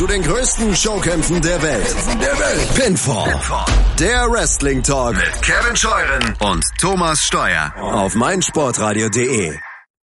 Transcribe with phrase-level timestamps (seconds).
[0.00, 1.94] zu den größten Showkämpfen der Welt.
[2.22, 2.74] Der Welt.
[2.74, 3.30] Pinfall.
[3.30, 3.66] Pinfall.
[3.98, 9.58] Der Wrestling Talk mit Kevin Scheuren und Thomas Steuer auf meinsportradio.de.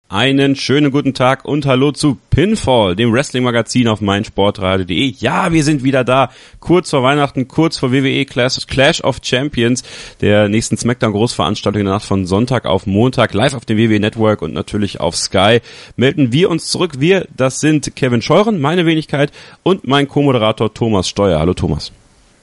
[0.09, 5.15] Einen schönen guten Tag und hallo zu Pinfall, dem Wrestling-Magazin auf meinsportradio.de.
[5.19, 6.31] Ja, wir sind wieder da,
[6.61, 9.83] kurz vor Weihnachten, kurz vor WWE Clash, of Champions,
[10.21, 14.43] der nächsten SmackDown-Großveranstaltung in der Nacht von Sonntag auf Montag, live auf dem WWE Network
[14.43, 15.59] und natürlich auf Sky.
[15.97, 17.01] Melden wir uns zurück.
[17.01, 19.33] Wir, das sind Kevin Scheuren, meine Wenigkeit
[19.65, 21.41] und mein Co-Moderator Thomas Steuer.
[21.41, 21.91] Hallo Thomas.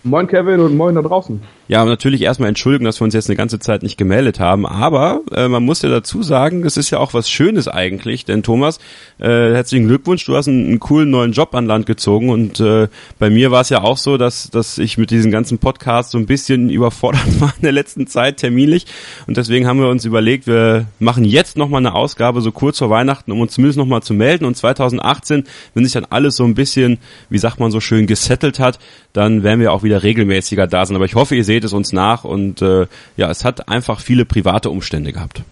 [0.06, 1.42] Moin Kevin und moin da draußen.
[1.70, 5.22] Ja, natürlich erstmal entschuldigen, dass wir uns jetzt eine ganze Zeit nicht gemeldet haben, aber
[5.34, 8.80] äh, man muss ja dazu sagen, es ist ja auch was Schönes eigentlich, denn Thomas,
[9.18, 12.90] äh, herzlichen Glückwunsch, du hast einen, einen, coolen neuen Job an Land gezogen und äh,
[13.18, 16.18] bei mir war es ja auch so, dass, dass ich mit diesen ganzen Podcasts so
[16.18, 18.86] ein bisschen überfordert war in der letzten Zeit terminlich
[19.26, 22.90] und deswegen haben wir uns überlegt, wir machen jetzt nochmal eine Ausgabe so kurz vor
[22.90, 26.56] Weihnachten, um uns zumindest nochmal zu melden und 2018, wenn sich dann alles so ein
[26.56, 26.98] bisschen,
[27.30, 28.80] wie sagt man so schön, gesettelt hat,
[29.14, 31.74] dann werden wir auch wieder regelmäßiger da sein, aber ich hoffe, ihr seht seht es
[31.74, 35.44] uns nach und äh, ja, es hat einfach viele private Umstände gehabt.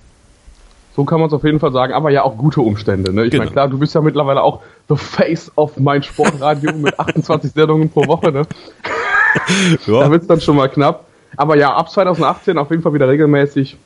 [0.96, 3.14] So kann man es auf jeden Fall sagen, aber ja auch gute Umstände.
[3.14, 3.26] Ne?
[3.26, 3.44] Ich genau.
[3.44, 7.90] meine, klar, du bist ja mittlerweile auch the face of mein Sportradio mit 28 Sendungen
[7.90, 8.32] pro Woche.
[8.32, 8.42] Ne?
[9.88, 10.00] ja.
[10.02, 11.06] Da wird es dann schon mal knapp.
[11.38, 13.78] Aber ja, ab 2018 auf jeden Fall wieder regelmäßig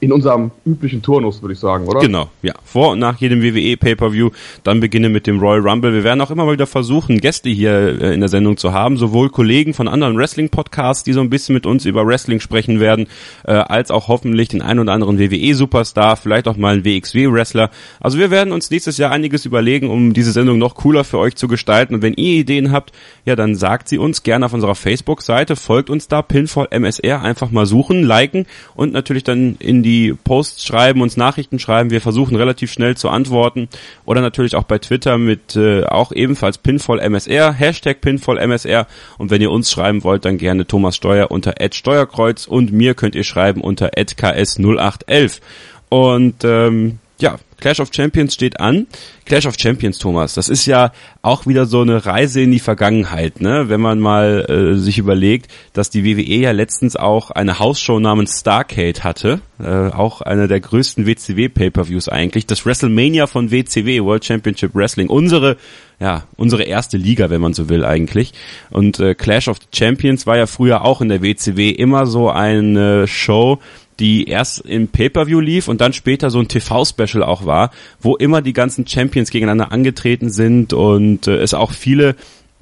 [0.00, 2.00] in unserem üblichen Turnus, würde ich sagen, oder?
[2.00, 2.54] Genau, ja.
[2.64, 4.30] Vor und nach jedem WWE Pay-Per-View,
[4.64, 5.92] dann beginnen mit dem Royal Rumble.
[5.92, 8.96] Wir werden auch immer mal wieder versuchen, Gäste hier äh, in der Sendung zu haben,
[8.96, 13.06] sowohl Kollegen von anderen Wrestling-Podcasts, die so ein bisschen mit uns über Wrestling sprechen werden,
[13.44, 17.70] äh, als auch hoffentlich den ein oder anderen WWE-Superstar, vielleicht auch mal einen WXW-Wrestler.
[18.00, 21.36] Also wir werden uns nächstes Jahr einiges überlegen, um diese Sendung noch cooler für euch
[21.36, 21.94] zu gestalten.
[21.94, 22.92] Und wenn ihr Ideen habt,
[23.24, 27.50] ja, dann sagt sie uns gerne auf unserer Facebook-Seite, folgt uns da, Pinfall MSR, einfach
[27.50, 31.90] mal suchen, liken und natürlich dann in in die Posts schreiben, uns Nachrichten schreiben.
[31.90, 33.68] Wir versuchen relativ schnell zu antworten.
[34.04, 38.88] Oder natürlich auch bei Twitter mit äh, auch ebenfalls PinvollMSR, Hashtag PinvollMSR.
[39.16, 43.14] Und wenn ihr uns schreiben wollt, dann gerne Thomas Steuer unter Steuerkreuz und mir könnt
[43.14, 45.40] ihr schreiben unter ks0811.
[45.88, 48.86] Und ähm, ja, Clash of Champions steht an.
[49.24, 53.40] Clash of Champions, Thomas, das ist ja auch wieder so eine Reise in die Vergangenheit,
[53.40, 53.68] ne?
[53.68, 58.38] Wenn man mal äh, sich überlegt, dass die WWE ja letztens auch eine Hausshow namens
[58.40, 64.24] Starcade hatte, äh, auch einer der größten WCW Pay-per-Views eigentlich, das WrestleMania von WCW, World
[64.24, 65.56] Championship Wrestling, unsere
[65.98, 68.34] ja, unsere erste Liga, wenn man so will eigentlich.
[68.70, 73.08] Und äh, Clash of Champions war ja früher auch in der WCW immer so eine
[73.08, 73.60] Show,
[74.00, 77.70] die erst im Pay-per-View lief und dann später so ein TV-Special auch war,
[78.00, 82.16] wo immer die ganzen Champions gegeneinander angetreten sind und äh, es auch viele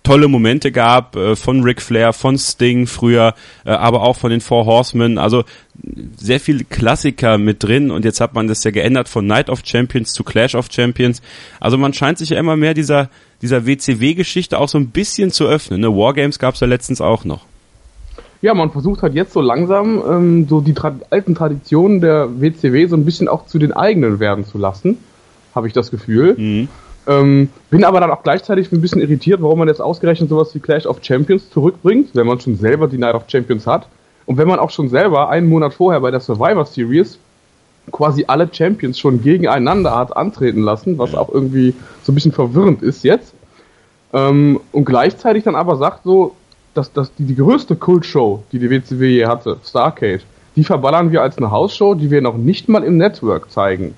[0.04, 3.34] tolle Momente gab äh, von Ric Flair, von Sting früher,
[3.64, 5.18] äh, aber auch von den Four Horsemen.
[5.18, 5.44] Also
[6.16, 9.62] sehr viele Klassiker mit drin und jetzt hat man das ja geändert von Night of
[9.64, 11.22] Champions zu Clash of Champions.
[11.58, 13.08] Also man scheint sich ja immer mehr dieser
[13.42, 15.80] dieser WCW-Geschichte auch so ein bisschen zu öffnen.
[15.80, 15.88] Ne?
[15.88, 17.44] Wargames gab es ja letztens auch noch.
[18.44, 22.86] Ja, man versucht halt jetzt so langsam ähm, so die tra alten Traditionen der WCW
[22.88, 24.98] so ein bisschen auch zu den eigenen werden zu lassen,
[25.54, 26.34] habe ich das Gefühl.
[26.36, 26.68] Mhm.
[27.06, 30.58] Ähm, bin aber dann auch gleichzeitig ein bisschen irritiert, warum man jetzt ausgerechnet sowas wie
[30.58, 33.88] Clash of Champions zurückbringt, wenn man schon selber die Night of Champions hat.
[34.26, 37.18] Und wenn man auch schon selber einen Monat vorher bei der Survivor Series
[37.92, 41.72] quasi alle Champions schon gegeneinander hat antreten lassen, was auch irgendwie
[42.02, 43.32] so ein bisschen verwirrend ist jetzt.
[44.12, 46.36] Ähm, und gleichzeitig dann aber sagt so,
[46.74, 50.20] dass, dass die, die größte Kultshow, die die WCW je hatte, Starcade,
[50.56, 53.94] die verballern wir als eine Hausshow, die wir noch nicht mal im Network zeigen.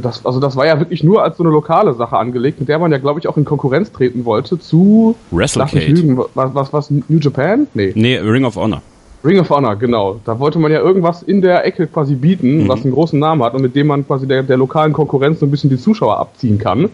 [0.00, 2.78] Das, also das war ja wirklich nur als so eine lokale Sache angelegt, mit der
[2.78, 5.86] man ja, glaube ich, auch in Konkurrenz treten wollte zu WrestleCade.
[5.86, 7.66] Lügen, was, was, was, New Japan?
[7.74, 7.92] Nee.
[7.96, 8.82] Nee, Ring of Honor.
[9.24, 10.20] Ring of Honor, genau.
[10.24, 12.68] Da wollte man ja irgendwas in der Ecke quasi bieten, mhm.
[12.68, 15.46] was einen großen Namen hat und mit dem man quasi der, der lokalen Konkurrenz so
[15.46, 16.90] ein bisschen die Zuschauer abziehen kann.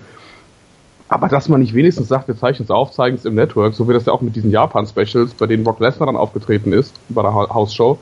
[1.11, 3.89] Aber dass man nicht wenigstens sagt, wir zeichnen es auf, zeigen es im Network, so
[3.89, 7.21] wie das ja auch mit diesen Japan-Specials, bei denen Brock Lesnar dann aufgetreten ist, bei
[7.21, 7.99] der Hausshow,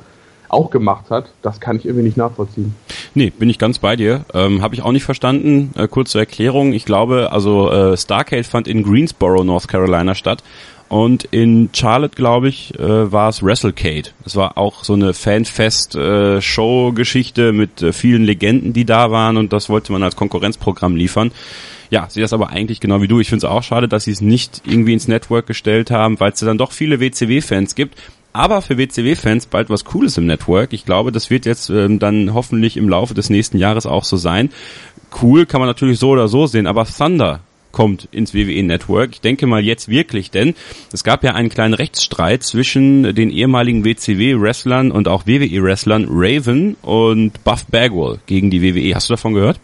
[0.50, 2.75] auch gemacht hat, das kann ich irgendwie nicht nachvollziehen.
[3.14, 4.26] Nee, bin ich ganz bei dir.
[4.34, 5.72] Ähm, Habe ich auch nicht verstanden.
[5.75, 6.75] Äh, kurz zur Erklärung.
[6.75, 10.43] Ich glaube, also äh, Starcade fand in Greensboro, North Carolina statt.
[10.88, 14.11] Und in Charlotte, glaube ich, äh, war es WrestleCade.
[14.25, 19.52] Es war auch so eine Fanfest-Show-Geschichte äh, mit äh, vielen Legenden, die da waren und
[19.52, 21.31] das wollte man als Konkurrenzprogramm liefern.
[21.90, 23.20] Ja, sehe das aber eigentlich genau wie du.
[23.20, 26.32] Ich finde es auch schade, dass sie es nicht irgendwie ins Network gestellt haben, weil
[26.32, 27.96] es dann doch viele WCW-Fans gibt.
[28.32, 30.73] Aber für WCW-Fans bald was Cooles im Network.
[30.73, 34.17] Ich glaube, das wird jetzt ähm, dann hoffentlich im Laufe des nächsten Jahres auch so
[34.17, 34.50] sein.
[35.23, 37.40] Cool kann man natürlich so oder so sehen, aber Thunder
[37.73, 39.11] kommt ins WWE Network.
[39.12, 40.55] Ich denke mal jetzt wirklich, denn
[40.93, 47.43] es gab ja einen kleinen Rechtsstreit zwischen den ehemaligen WCW-Wrestlern und auch WWE-Wrestlern Raven und
[47.44, 48.94] Buff Bagwell gegen die WWE.
[48.94, 49.58] Hast du davon gehört?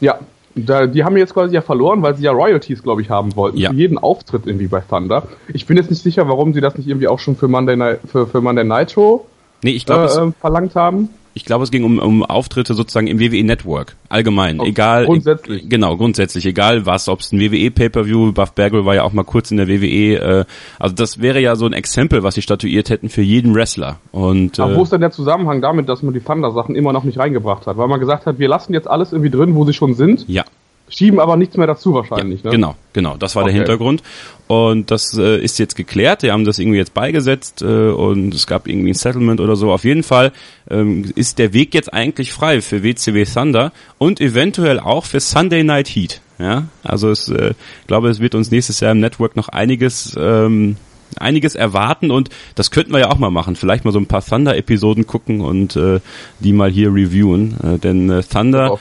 [0.00, 0.18] Ja,
[0.56, 3.58] Da, die haben jetzt quasi ja verloren, weil sie ja Royalties, glaube ich, haben wollten.
[3.58, 3.70] Ja.
[3.70, 5.24] Für jeden Auftritt irgendwie bei Thunder.
[5.48, 8.00] Ich bin jetzt nicht sicher, warum sie das nicht irgendwie auch schon für Monday Night,
[8.06, 9.26] für, für Monday Nitro
[9.64, 11.08] Nee, ich glaube, äh, äh, verlangt haben.
[11.36, 13.96] Ich glaube, es ging um, um Auftritte sozusagen im WWE Network.
[14.08, 14.60] Allgemein.
[14.60, 15.04] Oh, egal.
[15.06, 15.68] grundsätzlich.
[15.68, 16.46] Genau, grundsätzlich.
[16.46, 19.56] Egal was, ob es ein WWE Pay-Per-View, Buff Bagwell war ja auch mal kurz in
[19.56, 20.14] der WWE.
[20.14, 20.44] Äh,
[20.78, 23.98] also das wäre ja so ein Exempel, was sie statuiert hätten für jeden Wrestler.
[24.12, 27.02] Und Aber äh, wo ist denn der Zusammenhang damit, dass man die Thunder-Sachen immer noch
[27.02, 27.76] nicht reingebracht hat?
[27.76, 30.44] Weil man gesagt hat, wir lassen jetzt alles irgendwie drin, wo sie schon sind, ja.
[30.88, 32.44] schieben aber nichts mehr dazu wahrscheinlich.
[32.44, 32.50] ne?
[32.52, 33.58] Genau, genau, das war der Okay.
[33.58, 34.02] Hintergrund.
[34.46, 36.22] Und das äh, ist jetzt geklärt.
[36.22, 39.72] Die haben das irgendwie jetzt beigesetzt äh, und es gab irgendwie ein Settlement oder so.
[39.72, 40.32] Auf jeden Fall
[40.70, 45.64] ähm, ist der Weg jetzt eigentlich frei für WCW Thunder und eventuell auch für Sunday
[45.64, 46.20] Night Heat.
[46.38, 50.14] Ja, also es, äh, ich glaube, es wird uns nächstes Jahr im Network noch einiges
[50.18, 50.76] ähm,
[51.16, 53.56] einiges erwarten und das könnten wir ja auch mal machen.
[53.56, 56.00] Vielleicht mal so ein paar Thunder-Episoden gucken und äh,
[56.40, 57.56] die mal hier reviewen.
[57.62, 58.78] Äh, denn äh, Thunder.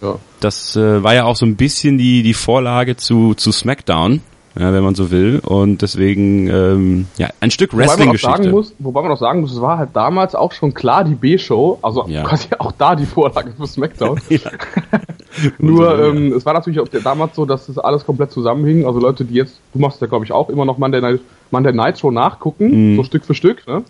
[0.00, 0.18] Ja.
[0.40, 4.20] das äh, war ja auch so ein bisschen die, die Vorlage zu, zu SmackDown,
[4.58, 5.40] ja, wenn man so will.
[5.44, 8.50] Und deswegen, ähm, ja, ein Stück Wrestling-Geschichte.
[8.50, 11.78] muss, wobei man auch sagen muss, es war halt damals auch schon klar die B-Show,
[11.82, 12.22] also Ja.
[12.28, 14.20] quasi auch da die Vorlage für SmackDown.
[15.58, 18.86] Nur, ähm, es war natürlich auch damals so, dass das alles komplett zusammenhing.
[18.86, 21.72] Also Leute, die jetzt, du machst ja glaube ich auch immer noch Monday Night, Monday
[21.72, 22.96] Night Show nachgucken, Mhm.
[22.96, 23.82] so Stück für Stück, ne?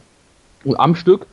[0.65, 1.27] Und am Stück.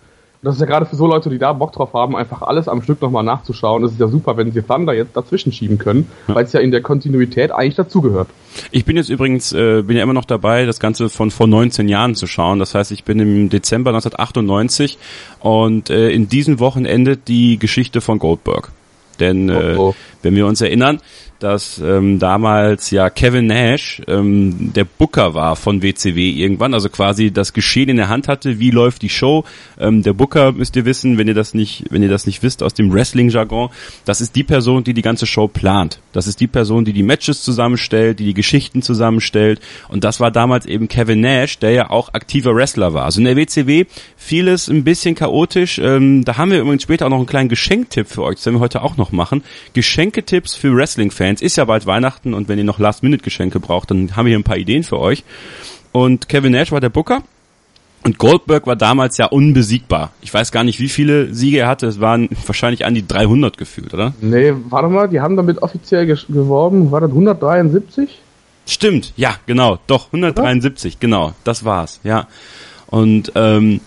[0.46, 2.84] Das ist ja gerade für so Leute, die da Bock drauf haben, einfach alles am
[2.84, 3.84] Stück nochmal nachzuschauen.
[3.84, 6.70] Es ist ja super, wenn sie Thunder jetzt dazwischen schieben können, weil es ja in
[6.70, 8.28] der Kontinuität eigentlich dazugehört.
[8.70, 11.90] Ich bin jetzt übrigens, äh, bin ja immer noch dabei, das Ganze von vor 19
[11.90, 12.60] Jahren zu schauen.
[12.60, 15.00] Das heißt, ich bin im Dezember 1998
[15.40, 18.72] und äh, in diesem Wochenende die Geschichte von Goldberg.
[19.20, 19.96] Denn äh, Oh, oh.
[20.22, 21.00] wenn wir uns erinnern,
[21.40, 27.32] dass ähm, damals ja Kevin Nash ähm, der Booker war von WCW irgendwann, also quasi
[27.32, 29.44] das Geschehen in der Hand hatte, wie läuft die Show.
[29.80, 32.64] Ähm, der Booker müsst ihr wissen, wenn ihr das nicht, wenn ihr das nicht wisst
[32.64, 33.70] aus dem Wrestling-Jargon,
[34.06, 36.00] das ist die Person, die die ganze Show plant.
[36.14, 39.60] Das ist die Person, die die Matches zusammenstellt, die die Geschichten zusammenstellt.
[39.90, 43.04] Und das war damals eben Kevin Nash, der ja auch aktiver Wrestler war.
[43.06, 43.86] Also in der WCW
[44.16, 45.80] vieles ein bisschen chaotisch.
[45.80, 48.36] Ähm, da haben wir übrigens später auch noch einen kleinen Geschenktipp für euch.
[48.36, 49.44] Das werden wir heute auch noch machen.
[49.74, 51.25] Geschenketipps für Wrestling-Fans.
[51.34, 54.44] Ist ja bald Weihnachten und wenn ihr noch Last-Minute-Geschenke braucht, dann haben wir hier ein
[54.44, 55.24] paar Ideen für euch.
[55.92, 57.24] Und Kevin Nash war der Booker.
[58.04, 60.12] Und Goldberg war damals ja unbesiegbar.
[60.22, 61.88] Ich weiß gar nicht, wie viele Siege er hatte.
[61.88, 64.14] Es waren wahrscheinlich an die 300 gefühlt, oder?
[64.22, 68.20] Nee, warte mal, die haben damit offiziell geworben, war das 173?
[68.68, 72.28] Stimmt, ja, genau, doch, 173, genau, das war's, ja.
[72.88, 73.80] Und ähm,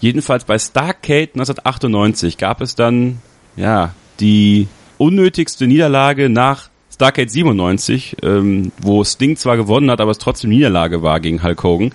[0.00, 3.18] jedenfalls bei Starcade 1998 gab es dann,
[3.56, 10.18] ja, die unnötigste Niederlage nach Starcade 97, ähm, wo Sting zwar gewonnen hat, aber es
[10.18, 11.92] trotzdem Niederlage war gegen Hulk Hogan.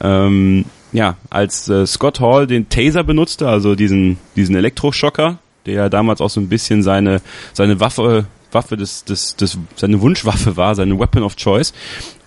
[0.00, 5.88] Ähm, ja, als äh, Scott Hall den Taser benutzte, also diesen, diesen Elektroschocker, der ja
[5.88, 7.22] damals auch so ein bisschen seine,
[7.54, 11.72] seine Waffe, Waffe des, des, des, seine Wunschwaffe war, seine Weapon of Choice.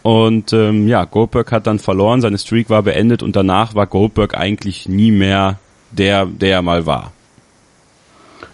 [0.02, 4.36] Und ähm, ja, Goldberg hat dann verloren, seine Streak war beendet und danach war Goldberg
[4.38, 5.58] eigentlich nie mehr
[5.92, 7.14] der, der er mal war.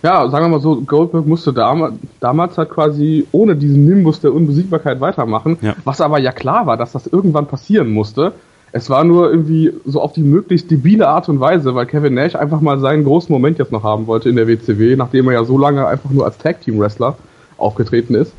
[0.06, 4.36] Ja, sagen wir mal so, Goldberg musste damals, damals halt quasi ohne diesen Nimbus der
[4.36, 5.74] Unbesiegbarkeit weitermachen, Ja.
[5.84, 8.34] was aber ja klar war, dass das irgendwann passieren musste.
[8.72, 12.36] Es war nur irgendwie so auf die möglichst debile Art und Weise, weil Kevin Nash
[12.36, 15.44] einfach mal seinen großen Moment jetzt noch haben wollte in der WCW, nachdem er ja
[15.44, 17.18] so lange einfach nur als Tag-Team-Wrestler
[17.58, 18.32] aufgetreten ist.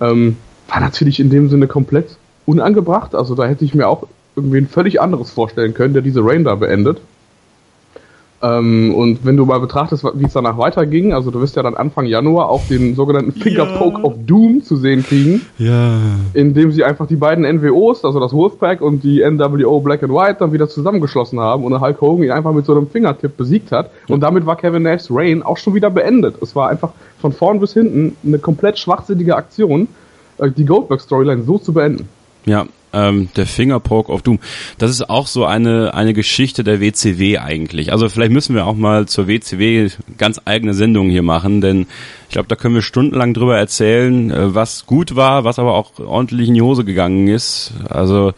[0.00, 3.14] Ähm, war natürlich in dem Sinne komplett unangebracht.
[3.14, 4.06] Also da hätte ich mir auch
[4.36, 7.02] irgendwie ein völlig anderes vorstellen können, der diese Reign da beendet.
[8.44, 11.74] Ähm, und wenn du mal betrachtest, wie es danach weiterging, also du wirst ja dann
[11.74, 15.92] Anfang Januar auch den sogenannten Finger Poke of Doom zu sehen kriegen, Ja.
[16.34, 20.36] indem sie einfach die beiden NWOs, also das Wolfpack und die NWO Black and White,
[20.40, 23.90] dann wieder zusammengeschlossen haben und Hulk Hogan ihn einfach mit so einem Fingertipp besiegt hat.
[24.08, 26.34] Und damit war Kevin Nash's Reign auch schon wieder beendet.
[26.42, 29.88] Es war einfach von vorn bis hinten eine komplett schwachsinnige Aktion,
[30.36, 32.08] äh, die Goldberg-Storyline so zu beenden.
[32.46, 34.38] Ja, ähm, der Fingerpoke of Doom.
[34.78, 37.92] Das ist auch so eine, eine Geschichte der WCW eigentlich.
[37.92, 41.86] Also vielleicht müssen wir auch mal zur WCW ganz eigene Sendungen hier machen, denn
[42.28, 45.98] ich glaube, da können wir stundenlang drüber erzählen, äh, was gut war, was aber auch
[45.98, 47.72] ordentlich in die Hose gegangen ist.
[47.88, 48.32] Also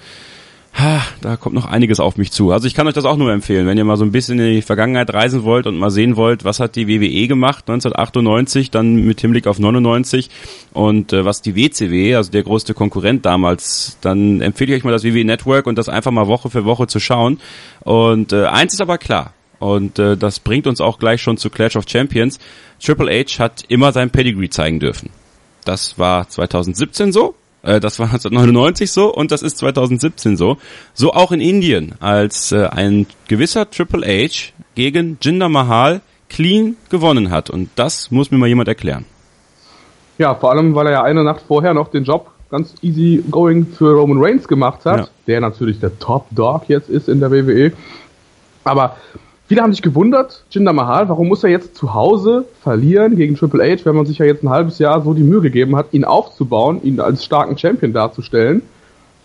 [0.79, 2.53] ha, da kommt noch einiges auf mich zu.
[2.53, 4.55] Also ich kann euch das auch nur empfehlen, wenn ihr mal so ein bisschen in
[4.55, 8.97] die Vergangenheit reisen wollt und mal sehen wollt, was hat die WWE gemacht 1998, dann
[8.97, 10.29] mit Hinblick auf 99
[10.73, 14.93] und äh, was die WCW, also der größte Konkurrent damals, dann empfehle ich euch mal
[14.93, 17.41] das WWE Network und das einfach mal Woche für Woche zu schauen.
[17.81, 21.49] Und äh, eins ist aber klar, und äh, das bringt uns auch gleich schon zu
[21.49, 22.39] Clash of Champions.
[22.85, 25.11] Triple H hat immer sein Pedigree zeigen dürfen.
[25.65, 27.35] Das war 2017 so,
[27.67, 30.57] äh, das war 1999 so und das ist 2017 so.
[30.95, 37.31] So auch in Indien, als äh, ein gewisser Triple H gegen Jinder Mahal clean gewonnen
[37.31, 37.51] hat.
[37.51, 39.05] Und das muss mir mal jemand erklären.
[40.19, 43.67] Ja, vor allem, weil er ja eine Nacht vorher noch den Job ganz easy going
[43.67, 45.09] für Roman Reigns gemacht hat, ja.
[45.27, 47.73] der natürlich der Top Dog jetzt ist in der WWE.
[48.65, 48.97] Aber
[49.47, 53.65] viele haben sich gewundert, Jinder Mahal, warum muss er jetzt zu Hause verlieren gegen Triple
[53.65, 56.05] H, wenn man sich ja jetzt ein halbes Jahr so die Mühe gegeben hat, ihn
[56.05, 58.63] aufzubauen, ihn als starken Champion darzustellen.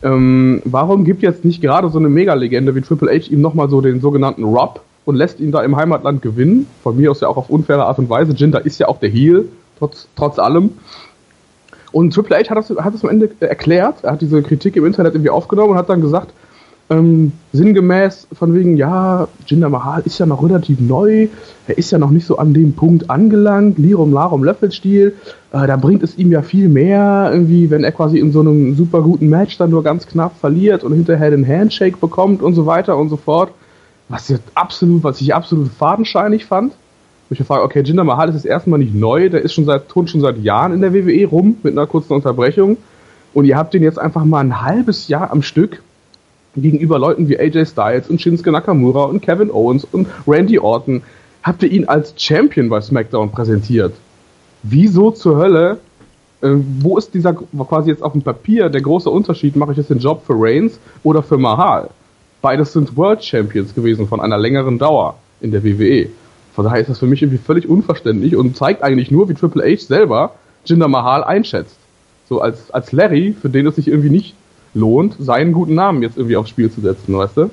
[0.03, 3.81] Ähm, warum gibt jetzt nicht gerade so eine Mega-Legende wie Triple H ihm nochmal so
[3.81, 6.67] den sogenannten Rob und lässt ihn da im Heimatland gewinnen?
[6.83, 8.33] Von mir aus ja auch auf unfaire Art und Weise.
[8.33, 10.71] Jinder ist ja auch der Heel, trotz, trotz allem.
[11.91, 14.85] Und Triple H hat das, hat das am Ende erklärt, er hat diese Kritik im
[14.85, 16.33] Internet irgendwie aufgenommen und hat dann gesagt,
[16.91, 21.29] ähm, sinngemäß von wegen, ja, Jinder Mahal ist ja noch relativ neu,
[21.67, 25.15] er ist ja noch nicht so an dem Punkt angelangt, Lirum Larum Löffelstil,
[25.53, 28.75] äh, da bringt es ihm ja viel mehr, irgendwie, wenn er quasi in so einem
[28.75, 32.65] super guten Match dann nur ganz knapp verliert und hinterher den Handshake bekommt und so
[32.65, 33.51] weiter und so fort.
[34.09, 36.73] Was jetzt absolut, was ich absolut fadenscheinig fand.
[37.29, 39.53] Wo ich mir frage, okay, Jinder Mahal ist das erste Mal nicht neu, der ist
[39.53, 42.75] schon seit, tun schon seit Jahren in der WWE rum, mit einer kurzen Unterbrechung.
[43.33, 45.81] Und ihr habt den jetzt einfach mal ein halbes Jahr am Stück
[46.55, 51.01] gegenüber Leuten wie AJ Styles und Shinsuke Nakamura und Kevin Owens und Randy Orton,
[51.43, 53.93] habt ihr ihn als Champion bei SmackDown präsentiert.
[54.63, 55.79] Wieso zur Hölle,
[56.41, 59.89] äh, wo ist dieser quasi jetzt auf dem Papier der große Unterschied, mache ich jetzt
[59.89, 61.89] den Job für Reigns oder für Mahal?
[62.41, 66.09] Beides sind World Champions gewesen von einer längeren Dauer in der WWE.
[66.53, 69.63] Von daher ist das für mich irgendwie völlig unverständlich und zeigt eigentlich nur, wie Triple
[69.63, 70.33] H selber
[70.65, 71.77] Jinder Mahal einschätzt.
[72.27, 74.35] So als, als Larry, für den es sich irgendwie nicht
[74.73, 77.49] lohnt, seinen guten Namen jetzt irgendwie aufs Spiel zu setzen, weißt du?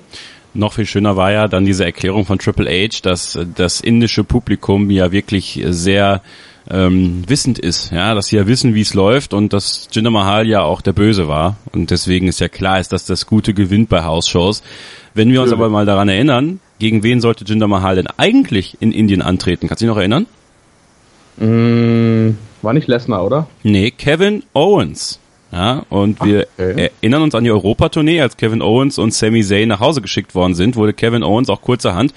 [0.55, 4.91] Noch viel schöner war ja dann diese Erklärung von Triple H, dass das indische Publikum
[4.91, 6.23] ja wirklich sehr
[6.71, 10.47] ähm, wissend ist, ja, dass sie ja wissen, wie es läuft und dass Jinder Mahal
[10.47, 13.89] ja auch der Böse war und deswegen ist ja klar ist, dass das Gute gewinnt
[13.89, 14.63] bei House-Shows.
[15.15, 18.93] Wenn wir uns aber mal daran erinnern, gegen wen sollte Jinder Mahal denn eigentlich in
[18.93, 19.67] Indien antreten?
[19.67, 20.27] Kannst du dich noch erinnern?
[21.39, 23.49] Mm, war nicht Lesnar, oder?
[23.63, 25.19] Nee, Kevin Owens.
[25.51, 26.91] Ja, und wir okay.
[27.01, 30.55] erinnern uns an die Europatournee, als Kevin Owens und Sami Zayn nach Hause geschickt worden
[30.55, 32.13] sind, wurde Kevin Owens auch kurzerhand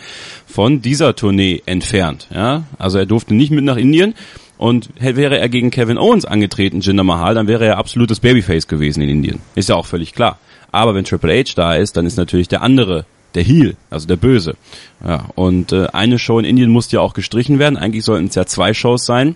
[0.46, 2.28] von dieser Tournee entfernt.
[2.34, 4.16] Ja, also er durfte nicht mit nach Indien.
[4.58, 9.02] Und wäre er gegen Kevin Owens angetreten, Jinder Mahal, dann wäre er absolutes Babyface gewesen
[9.02, 9.40] in Indien.
[9.56, 10.38] Ist ja auch völlig klar.
[10.72, 14.18] Aber wenn Triple H da ist, dann ist natürlich der andere der Heel, also der
[14.18, 14.56] Böse.
[15.04, 17.78] Ja, und äh, eine Show in Indien musste ja auch gestrichen werden.
[17.78, 19.36] Eigentlich sollten es ja zwei Shows sein.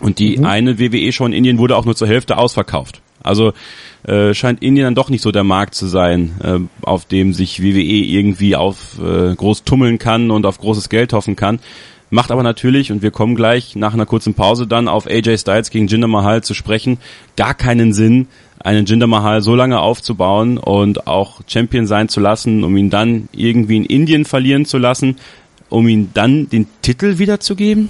[0.00, 0.46] Und die mhm.
[0.46, 3.01] eine WWE-Show in Indien wurde auch nur zur Hälfte ausverkauft.
[3.22, 3.52] Also
[4.04, 7.62] äh, scheint Indien dann doch nicht so der Markt zu sein, äh, auf dem sich
[7.62, 11.60] WWE irgendwie auf äh, groß tummeln kann und auf großes Geld hoffen kann.
[12.10, 15.70] Macht aber natürlich, und wir kommen gleich nach einer kurzen Pause dann auf AJ Styles
[15.70, 16.98] gegen Jinder Mahal zu sprechen,
[17.36, 18.26] gar keinen Sinn,
[18.58, 23.30] einen Jinder Mahal so lange aufzubauen und auch Champion sein zu lassen, um ihn dann
[23.32, 25.16] irgendwie in Indien verlieren zu lassen,
[25.70, 27.88] um ihn dann den Titel wiederzugeben?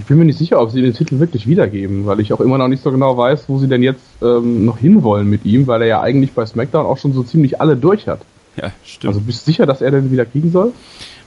[0.00, 2.56] Ich bin mir nicht sicher, ob sie den Titel wirklich wiedergeben, weil ich auch immer
[2.56, 5.82] noch nicht so genau weiß, wo sie denn jetzt ähm, noch hinwollen mit ihm, weil
[5.82, 8.20] er ja eigentlich bei SmackDown auch schon so ziemlich alle durch hat.
[8.56, 9.10] Ja, stimmt.
[9.14, 10.72] Also bist du sicher, dass er den wieder kriegen soll?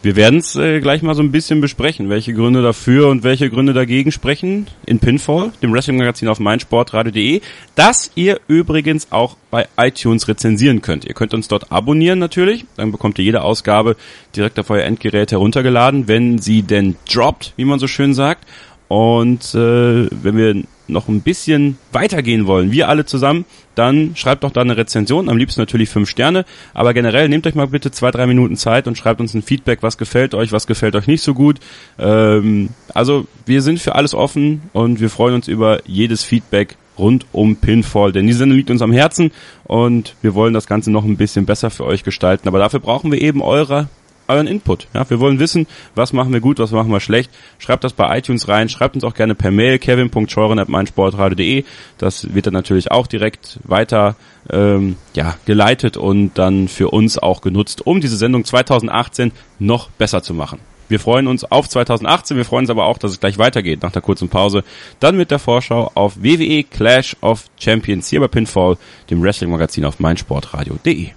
[0.04, 3.50] Wir werden es äh, gleich mal so ein bisschen besprechen, welche Gründe dafür und welche
[3.50, 7.40] Gründe dagegen sprechen in Pinfall, dem Wrestling-Magazin auf meinsportradio.de,
[7.76, 11.06] das ihr übrigens auch bei iTunes rezensieren könnt.
[11.06, 13.96] Ihr könnt uns dort abonnieren natürlich, dann bekommt ihr jede Ausgabe
[14.36, 18.46] direkt auf euer Endgerät heruntergeladen, wenn sie denn droppt, wie man so schön sagt.
[18.94, 24.52] Und äh, wenn wir noch ein bisschen weitergehen wollen, wir alle zusammen, dann schreibt doch
[24.52, 26.46] da eine Rezension, am liebsten natürlich fünf Sterne,
[26.76, 29.82] aber generell nehmt euch mal bitte zwei, drei Minuten Zeit und schreibt uns ein Feedback,
[29.82, 31.60] was gefällt euch, was gefällt euch nicht so gut.
[31.98, 37.26] Ähm, also wir sind für alles offen und wir freuen uns über jedes Feedback rund
[37.32, 39.32] um Pinfall, denn die Sendung liegt uns am Herzen
[39.64, 43.12] und wir wollen das Ganze noch ein bisschen besser für euch gestalten, aber dafür brauchen
[43.12, 43.88] wir eben eure
[44.28, 44.88] euren Input.
[44.94, 47.32] Ja, wir wollen wissen, was machen wir gut, was machen wir schlecht.
[47.60, 51.64] Schreibt das bei iTunes rein, schreibt uns auch gerne per Mail kevin.scheuren@meinsportradio.de.
[51.98, 54.16] Das wird dann natürlich auch direkt weiter
[54.50, 60.22] ähm, ja, geleitet und dann für uns auch genutzt, um diese Sendung 2018 noch besser
[60.24, 60.60] zu machen.
[60.90, 63.92] Wir freuen uns auf 2018, wir freuen uns aber auch, dass es gleich weitergeht nach
[63.92, 64.64] der kurzen Pause.
[65.00, 68.78] Dann mit der Vorschau auf WWE Clash of Champions hier bei Pinfall,
[69.10, 71.12] dem Wrestling-Magazin auf meinsportradio.de.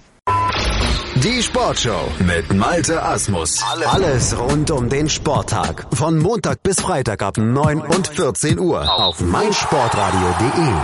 [1.22, 3.62] Die Sportshow mit Malte Asmus.
[3.86, 5.86] Alles rund um den Sporttag.
[5.94, 10.74] Von Montag bis Freitag ab 9 und 14 Uhr auf meinsportradio.de.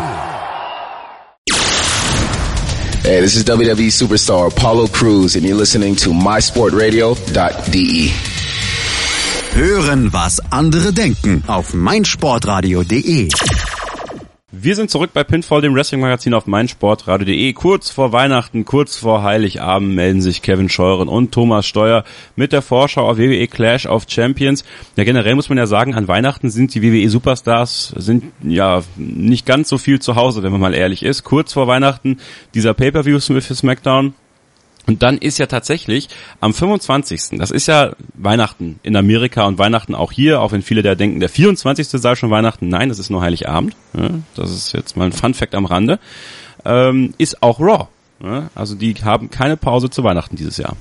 [3.02, 8.10] Hey, this is WWE superstar Apollo Cruz and you're listening to mysportradio.de.
[9.54, 13.28] Hören, was andere denken auf meinsportradio.de.
[14.54, 17.54] Wir sind zurück bei Pinfall, dem Wrestling-Magazin auf meinsportradio.de.
[17.54, 22.04] Kurz vor Weihnachten, kurz vor Heiligabend melden sich Kevin Scheuren und Thomas Steuer
[22.36, 24.62] mit der Vorschau auf WWE Clash of Champions.
[24.96, 29.46] Ja, generell muss man ja sagen, an Weihnachten sind die WWE Superstars, sind ja nicht
[29.46, 31.24] ganz so viel zu Hause, wenn man mal ehrlich ist.
[31.24, 32.18] Kurz vor Weihnachten
[32.52, 34.12] dieser Pay-Per-View für SmackDown
[34.86, 36.08] und dann ist ja tatsächlich
[36.40, 37.38] am 25.
[37.38, 41.20] Das ist ja Weihnachten in Amerika und Weihnachten auch hier, auch wenn viele da denken,
[41.20, 41.88] der 24.
[41.88, 42.68] sei schon Weihnachten.
[42.68, 43.76] Nein, das ist nur Heiligabend.
[44.34, 46.00] Das ist jetzt mal ein Fun Fact am Rande.
[46.64, 47.86] Ähm, ist auch Raw.
[48.54, 50.76] Also die haben keine Pause zu Weihnachten dieses Jahr.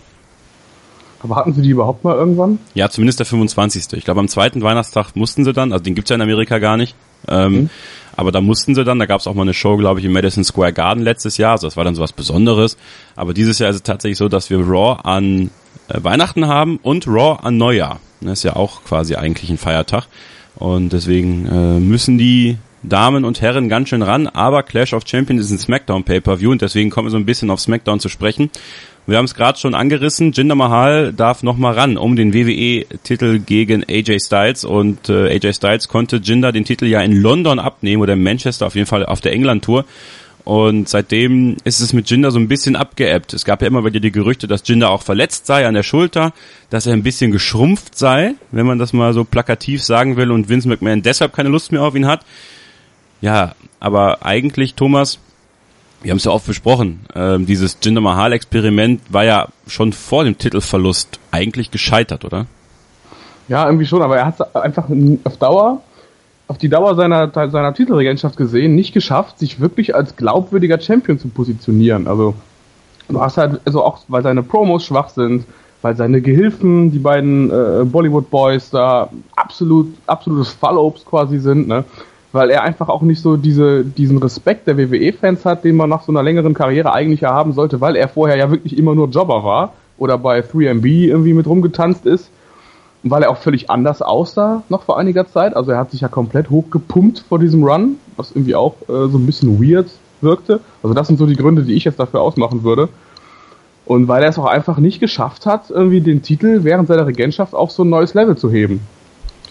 [1.24, 2.60] Aber hatten sie die überhaupt mal irgendwann?
[2.74, 3.94] Ja, zumindest der 25.
[3.94, 6.78] Ich glaube, am zweiten Weihnachtstag mussten sie dann, also den gibt's ja in Amerika gar
[6.78, 6.96] nicht.
[7.28, 7.70] Ähm, mhm.
[8.16, 10.12] Aber da mussten sie dann, da gab es auch mal eine Show, glaube ich, im
[10.12, 11.54] Madison Square Garden letztes Jahr.
[11.54, 12.78] Also das war dann so was Besonderes.
[13.16, 15.50] Aber dieses Jahr ist es tatsächlich so, dass wir Raw an
[15.88, 18.00] äh, Weihnachten haben und Raw an Neujahr.
[18.22, 20.06] Das ist ja auch quasi eigentlich ein Feiertag.
[20.56, 24.28] Und deswegen äh, müssen die Damen und Herren ganz schön ran.
[24.28, 27.50] Aber Clash of Champions ist ein Smackdown Pay-Per-View und deswegen kommen wir so ein bisschen
[27.50, 28.50] auf Smackdown zu sprechen.
[29.08, 30.32] Wir haben es gerade schon angerissen.
[30.32, 35.88] Jinder Mahal darf nochmal ran um den WWE-Titel gegen AJ Styles und äh, AJ Styles
[35.88, 39.20] konnte Jinder den Titel ja in London abnehmen oder in Manchester auf jeden Fall auf
[39.20, 39.86] der England-Tour.
[40.44, 43.34] Und seitdem ist es mit Jinder so ein bisschen abgeebbt.
[43.34, 46.34] Es gab ja immer wieder die Gerüchte, dass Jinder auch verletzt sei an der Schulter,
[46.70, 50.50] dass er ein bisschen geschrumpft sei, wenn man das mal so plakativ sagen will und
[50.50, 52.26] Vince McMahon deshalb keine Lust mehr auf ihn hat.
[53.22, 55.20] Ja, aber eigentlich, Thomas,
[56.02, 60.38] wir haben es ja oft besprochen, ähm, dieses Jinder Mahal-Experiment war ja schon vor dem
[60.38, 62.48] Titelverlust eigentlich gescheitert, oder?
[63.48, 64.88] Ja, irgendwie schon, aber er hat es einfach
[65.24, 65.82] auf Dauer,
[66.48, 71.28] auf die Dauer seiner, seiner Titelregentschaft gesehen, nicht geschafft, sich wirklich als glaubwürdiger Champion zu
[71.30, 72.08] positionieren.
[72.08, 72.34] Also,
[73.08, 75.46] du hast halt, also auch, weil seine Promos schwach sind,
[75.82, 81.84] weil seine Gehilfen, die beiden äh, Bollywood Boys, da absolut, absolutes Fallobst quasi sind, ne?
[82.32, 86.04] Weil er einfach auch nicht so diese, diesen Respekt der WWE-Fans hat, den man nach
[86.04, 89.10] so einer längeren Karriere eigentlich ja haben sollte, weil er vorher ja wirklich immer nur
[89.10, 92.30] Jobber war oder bei 3MB irgendwie mit rumgetanzt ist.
[93.04, 95.56] Und weil er auch völlig anders aussah noch vor einiger Zeit.
[95.56, 99.18] Also er hat sich ja komplett hochgepumpt vor diesem Run, was irgendwie auch äh, so
[99.18, 99.90] ein bisschen weird
[100.22, 100.60] wirkte.
[100.84, 102.90] Also das sind so die Gründe, die ich jetzt dafür ausmachen würde.
[103.86, 107.56] Und weil er es auch einfach nicht geschafft hat, irgendwie den Titel während seiner Regentschaft
[107.56, 108.82] auf so ein neues Level zu heben.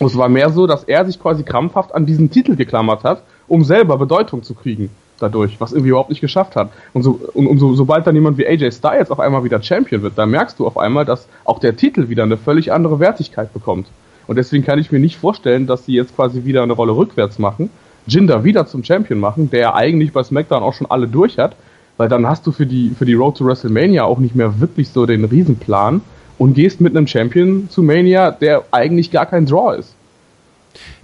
[0.01, 3.23] Und es war mehr so, dass er sich quasi krampfhaft an diesen Titel geklammert hat,
[3.47, 6.71] um selber Bedeutung zu kriegen dadurch, was irgendwie überhaupt nicht geschafft hat.
[6.93, 10.03] Und, so, und, und so, sobald dann jemand wie AJ Styles auf einmal wieder Champion
[10.03, 13.53] wird, dann merkst du auf einmal, dass auch der Titel wieder eine völlig andere Wertigkeit
[13.53, 13.87] bekommt.
[14.27, 17.39] Und deswegen kann ich mir nicht vorstellen, dass sie jetzt quasi wieder eine Rolle rückwärts
[17.39, 17.71] machen,
[18.07, 21.55] Jinder wieder zum Champion machen, der ja eigentlich bei SmackDown auch schon alle durch hat,
[21.97, 24.89] weil dann hast du für die, für die Road to WrestleMania auch nicht mehr wirklich
[24.89, 26.01] so den Riesenplan,
[26.40, 29.94] und gehst mit einem Champion zu Mania, der eigentlich gar kein Draw ist.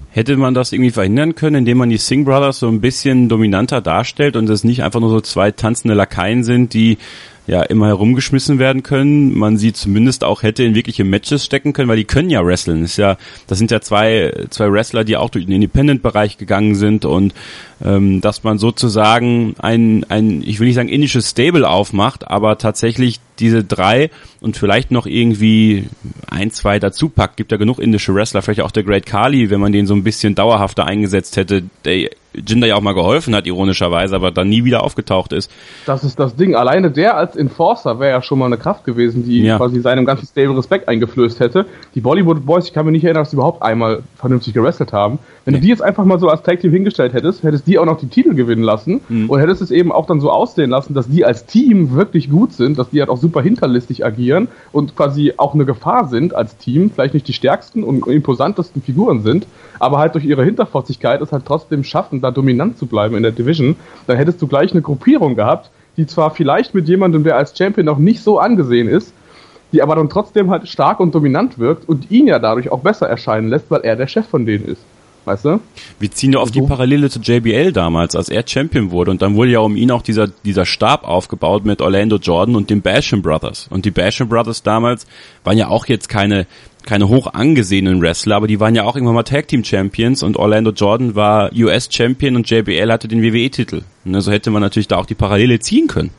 [0.09, 3.83] Hätte man das irgendwie verhindern können, indem man die Singh Brothers so ein bisschen dominanter
[3.83, 6.97] darstellt und es nicht einfach nur so zwei tanzende Lakaien sind, die
[7.47, 9.37] ja immer herumgeschmissen werden können.
[9.37, 12.83] Man sie zumindest auch hätte in wirkliche Matches stecken können, weil die können ja wresteln.
[12.83, 16.75] Das ist ja, das sind ja zwei, zwei Wrestler, die auch durch den Independent-Bereich gegangen
[16.75, 17.35] sind und
[17.85, 23.21] ähm, dass man sozusagen ein, ein, ich will nicht sagen indisches Stable aufmacht, aber tatsächlich
[23.39, 25.85] diese drei und vielleicht noch irgendwie
[26.29, 27.37] ein, zwei dazu packt.
[27.37, 30.05] Gibt ja genug indische Wrestler, vielleicht auch der Great Kali, wenn man den so ein
[30.05, 32.11] bisschen dauerhafter eingesetzt hätte, der
[32.47, 35.51] Jinder ja auch mal geholfen hat, ironischerweise, aber dann nie wieder aufgetaucht ist.
[35.87, 36.55] Das ist das Ding.
[36.55, 39.57] Alleine der als Enforcer wäre ja schon mal eine Kraft gewesen, die ja.
[39.57, 41.67] quasi seinem ganzen Stable Respekt eingeflößt hätte.
[41.95, 45.19] Die Bollywood Boys, ich kann mir nicht erinnern, dass sie überhaupt einmal vernünftig gewrestelt haben.
[45.45, 45.61] Wenn nee.
[45.61, 47.99] du die jetzt einfach mal so als Tag Team hingestellt hättest, hättest die auch noch
[47.99, 49.31] die Titel gewinnen lassen mhm.
[49.31, 52.53] und hättest es eben auch dann so aussehen lassen, dass die als Team wirklich gut
[52.53, 56.57] sind, dass die halt auch super hinterlistig agieren und quasi auch eine Gefahr sind als
[56.57, 59.47] Team, vielleicht nicht die stärksten und imposantesten Figuren sind,
[59.79, 63.33] aber halt durch ihre Hinterfotzigkeit es halt trotzdem schaffen, da dominant zu bleiben in der
[63.33, 67.57] Division, dann hättest du gleich eine Gruppierung gehabt, die zwar vielleicht mit jemandem, der als
[67.57, 69.13] Champion noch nicht so angesehen ist,
[69.73, 73.09] die aber dann trotzdem halt stark und dominant wirkt und ihn ja dadurch auch besser
[73.09, 74.83] erscheinen lässt, weil er der Chef von denen ist.
[75.27, 75.59] Weißt du?
[75.99, 79.35] Wir ziehen ja auf die Parallele zu JBL damals, als er Champion wurde und dann
[79.35, 83.23] wurde ja um ihn auch dieser, dieser Stab aufgebaut mit Orlando Jordan und den Basham
[83.23, 83.67] Brothers.
[83.69, 85.05] Und die Basham Brothers damals
[85.43, 86.47] waren ja auch jetzt keine,
[86.87, 90.37] keine hoch angesehenen Wrestler, aber die waren ja auch irgendwann mal Tag Team Champions und
[90.37, 93.83] Orlando Jordan war US Champion und JBL hatte den WWE-Titel.
[94.05, 96.11] Und so also hätte man natürlich da auch die Parallele ziehen können.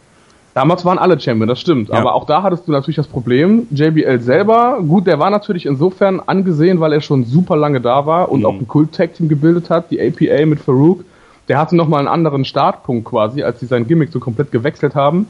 [0.53, 1.89] Damals waren alle Champion, das stimmt.
[1.89, 1.95] Ja.
[1.95, 6.19] Aber auch da hattest du natürlich das Problem, JBL selber, gut, der war natürlich insofern
[6.19, 8.45] angesehen, weil er schon super lange da war und mhm.
[8.47, 11.05] auch ein Kult-Tag-Team gebildet hat, die APA mit Farouk.
[11.47, 15.27] Der hatte nochmal einen anderen Startpunkt quasi, als sie sein Gimmick so komplett gewechselt haben.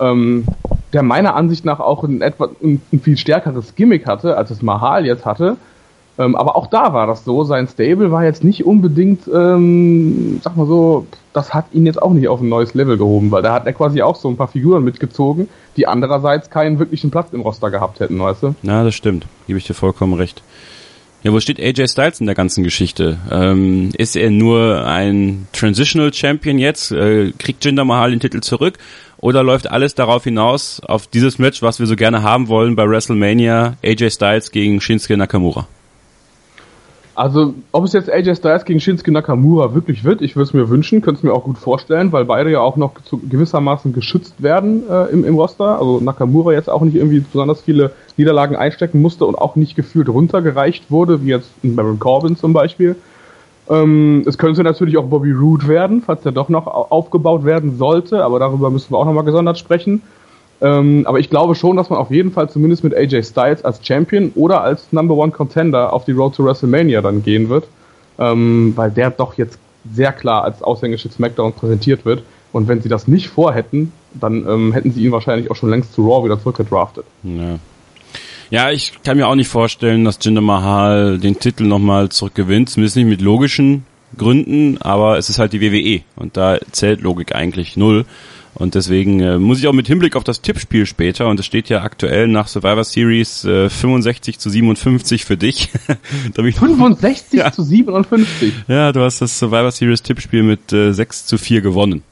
[0.00, 0.44] Ähm,
[0.92, 4.62] der meiner Ansicht nach auch ein, etwa, ein, ein viel stärkeres Gimmick hatte, als es
[4.62, 5.56] Mahal jetzt hatte
[6.20, 10.54] Ähm, aber auch da war das so, sein Stable war jetzt nicht unbedingt, ähm, sag
[10.54, 13.54] mal so, das hat ihn jetzt auch nicht auf ein neues Level gehoben, weil da
[13.54, 17.40] hat er quasi auch so ein paar Figuren mitgezogen, die andererseits keinen wirklichen Platz im
[17.40, 18.54] Roster gehabt hätten, weißt du?
[18.60, 19.26] Na, das stimmt.
[19.46, 20.42] Gebe ich dir vollkommen recht.
[21.22, 23.18] Ja, wo steht AJ Styles in der ganzen Geschichte?
[23.30, 26.92] Ähm, ist er nur ein Transitional Champion jetzt?
[26.92, 28.78] Äh, kriegt Jinder Mahal den Titel zurück?
[29.20, 32.88] Oder läuft alles darauf hinaus, auf dieses Match, was wir so gerne haben wollen bei
[32.88, 35.66] WrestleMania, AJ Styles gegen Shinsuke Nakamura?
[37.14, 40.70] Also, ob es jetzt AJ Styles gegen Shinsuke Nakamura wirklich wird, ich würde es mir
[40.70, 42.92] wünschen, könnte es mir auch gut vorstellen, weil beide ja auch noch
[43.28, 45.78] gewissermaßen geschützt werden äh, im, im Roster.
[45.78, 50.08] Also Nakamura jetzt auch nicht irgendwie besonders viele Niederlagen einstecken musste und auch nicht gefühlt
[50.08, 52.96] runtergereicht wurde, wie jetzt Baron Corbin zum Beispiel.
[53.70, 58.24] Ähm, es könnte natürlich auch Bobby Roode werden, falls er doch noch aufgebaut werden sollte,
[58.24, 60.02] aber darüber müssen wir auch nochmal gesondert sprechen.
[60.60, 63.86] Ähm, aber ich glaube schon, dass man auf jeden Fall zumindest mit AJ Styles als
[63.86, 67.68] Champion oder als Number One Contender auf die Road to WrestleMania dann gehen wird,
[68.18, 69.58] ähm, weil der doch jetzt
[69.90, 72.22] sehr klar als Aushängeschild SmackDown präsentiert wird.
[72.52, 75.94] Und wenn sie das nicht vorhätten, dann ähm, hätten sie ihn wahrscheinlich auch schon längst
[75.94, 77.04] zu Raw wieder zurückgedraftet.
[77.22, 77.58] Ja.
[78.50, 82.96] Ja, ich kann mir auch nicht vorstellen, dass Jinder Mahal den Titel nochmal zurückgewinnt, zumindest
[82.96, 83.84] nicht mit logischen
[84.16, 88.04] Gründen, aber es ist halt die WWE und da zählt Logik eigentlich null.
[88.54, 91.68] Und deswegen äh, muss ich auch mit Hinblick auf das Tippspiel später, und es steht
[91.68, 95.70] ja aktuell nach Survivor Series äh, 65 zu 57 für dich.
[96.34, 97.52] da ich 65 ja.
[97.52, 98.52] zu 57?
[98.66, 102.02] Ja, du hast das Survivor Series Tippspiel mit äh, 6 zu 4 gewonnen.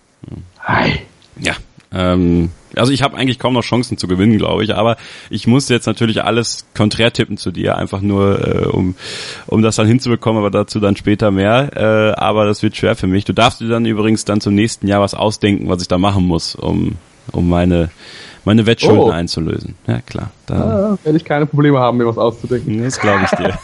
[0.61, 1.01] Hi.
[1.41, 1.57] Ja,
[1.93, 4.97] ähm, also ich habe eigentlich kaum noch Chancen zu gewinnen, glaube ich, aber
[5.31, 8.95] ich muss jetzt natürlich alles konträr tippen zu dir, einfach nur äh, um
[9.47, 11.71] um das dann hinzubekommen, aber dazu dann später mehr.
[11.75, 13.25] Äh, aber das wird schwer für mich.
[13.25, 16.25] Du darfst dir dann übrigens dann zum nächsten Jahr was ausdenken, was ich da machen
[16.25, 16.97] muss, um
[17.33, 17.91] um meine
[18.49, 19.11] meine Wettschulden oh.
[19.11, 19.75] einzulösen.
[19.87, 20.31] Ja, klar.
[20.47, 22.83] Da ja, werde ich keine Probleme haben, mir was auszudenken.
[22.83, 23.59] Das glaube ich dir.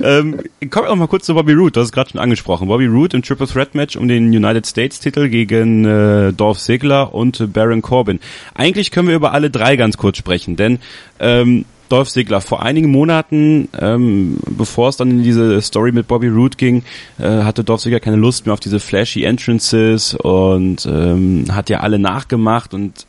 [0.00, 0.38] ähm,
[0.70, 1.72] kommen wir noch mal kurz zu Bobby Roode.
[1.72, 2.68] Du hast es gerade schon angesprochen.
[2.68, 7.12] Bobby Roode im Triple Threat Match um den United States Titel gegen äh, Dolph Ziggler
[7.12, 8.20] und Baron Corbin.
[8.54, 10.78] Eigentlich können wir über alle drei ganz kurz sprechen, denn
[11.18, 12.40] ähm, Dolph Ziggler.
[12.40, 16.84] Vor einigen Monaten, ähm, bevor es dann in diese Story mit Bobby Roode ging,
[17.18, 21.80] äh, hatte Dolph Ziggler keine Lust mehr auf diese flashy Entrances und ähm, hat ja
[21.80, 23.06] alle nachgemacht und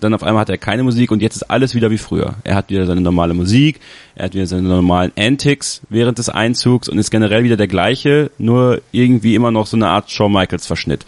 [0.00, 2.34] dann auf einmal hat er keine Musik und jetzt ist alles wieder wie früher.
[2.44, 3.80] Er hat wieder seine normale Musik,
[4.14, 8.30] er hat wieder seine normalen Antics während des Einzugs und ist generell wieder der gleiche,
[8.38, 11.04] nur irgendwie immer noch so eine Art Shawn Michaels Verschnitt.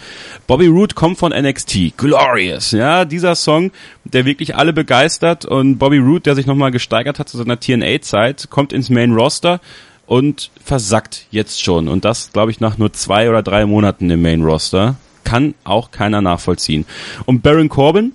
[0.47, 3.71] Bobby Roode kommt von NXT, Glorious, ja, dieser Song,
[4.05, 8.49] der wirklich alle begeistert und Bobby Roode, der sich nochmal gesteigert hat zu seiner TNA-Zeit,
[8.51, 9.61] kommt ins Main Roster
[10.07, 14.23] und versackt jetzt schon und das, glaube ich, nach nur zwei oder drei Monaten im
[14.23, 14.97] Main Roster.
[15.25, 16.87] Kann auch keiner nachvollziehen.
[17.27, 18.13] Und Baron Corbin,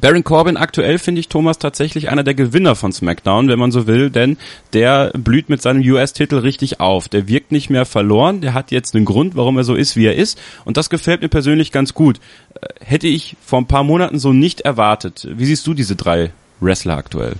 [0.00, 3.86] Baron Corbin aktuell finde ich Thomas tatsächlich einer der Gewinner von SmackDown, wenn man so
[3.86, 4.38] will, denn
[4.72, 7.08] der blüht mit seinem US-Titel richtig auf.
[7.08, 10.06] Der wirkt nicht mehr verloren, der hat jetzt einen Grund, warum er so ist, wie
[10.06, 12.20] er ist und das gefällt mir persönlich ganz gut.
[12.54, 15.28] Äh, hätte ich vor ein paar Monaten so nicht erwartet.
[15.30, 17.34] Wie siehst du diese drei Wrestler aktuell?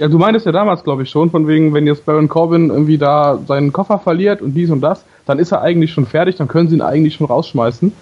[0.00, 2.98] Ja, du meintest ja damals, glaube ich, schon, von wegen, wenn jetzt Baron Corbin irgendwie
[2.98, 6.46] da seinen Koffer verliert und dies und das, dann ist er eigentlich schon fertig, dann
[6.46, 7.92] können sie ihn eigentlich schon rausschmeißen.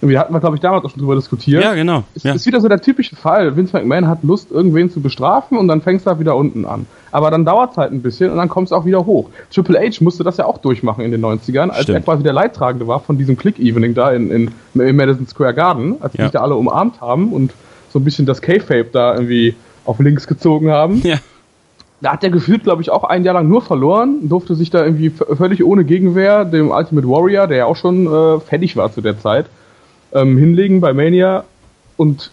[0.00, 1.62] Wir hatten wir, glaube ich, damals auch schon drüber diskutiert.
[1.62, 2.04] Ja, genau.
[2.14, 2.32] Es ja.
[2.32, 3.56] ist wieder so der typische Fall.
[3.56, 6.86] Vince McMahon hat Lust, irgendwen zu bestrafen und dann fängst du wieder unten an.
[7.10, 9.28] Aber dann dauert es halt ein bisschen und dann kommst du auch wieder hoch.
[9.52, 11.98] Triple H musste das ja auch durchmachen in den 90ern, als Stimmt.
[11.98, 15.96] er quasi der Leidtragende war von diesem Click-Evening da in, in, in, Madison Square Garden,
[16.00, 16.24] als ja.
[16.24, 17.52] sich da alle umarmt haben und
[17.90, 21.00] so ein bisschen das K-Fape da irgendwie auf links gezogen haben.
[21.02, 21.16] Ja.
[22.00, 24.84] Da hat er gefühlt, glaube ich, auch ein Jahr lang nur verloren, durfte sich da
[24.84, 29.00] irgendwie völlig ohne Gegenwehr dem Ultimate Warrior, der ja auch schon äh, fertig war zu
[29.00, 29.46] der Zeit,
[30.12, 31.44] ähm, hinlegen bei Mania
[31.96, 32.30] und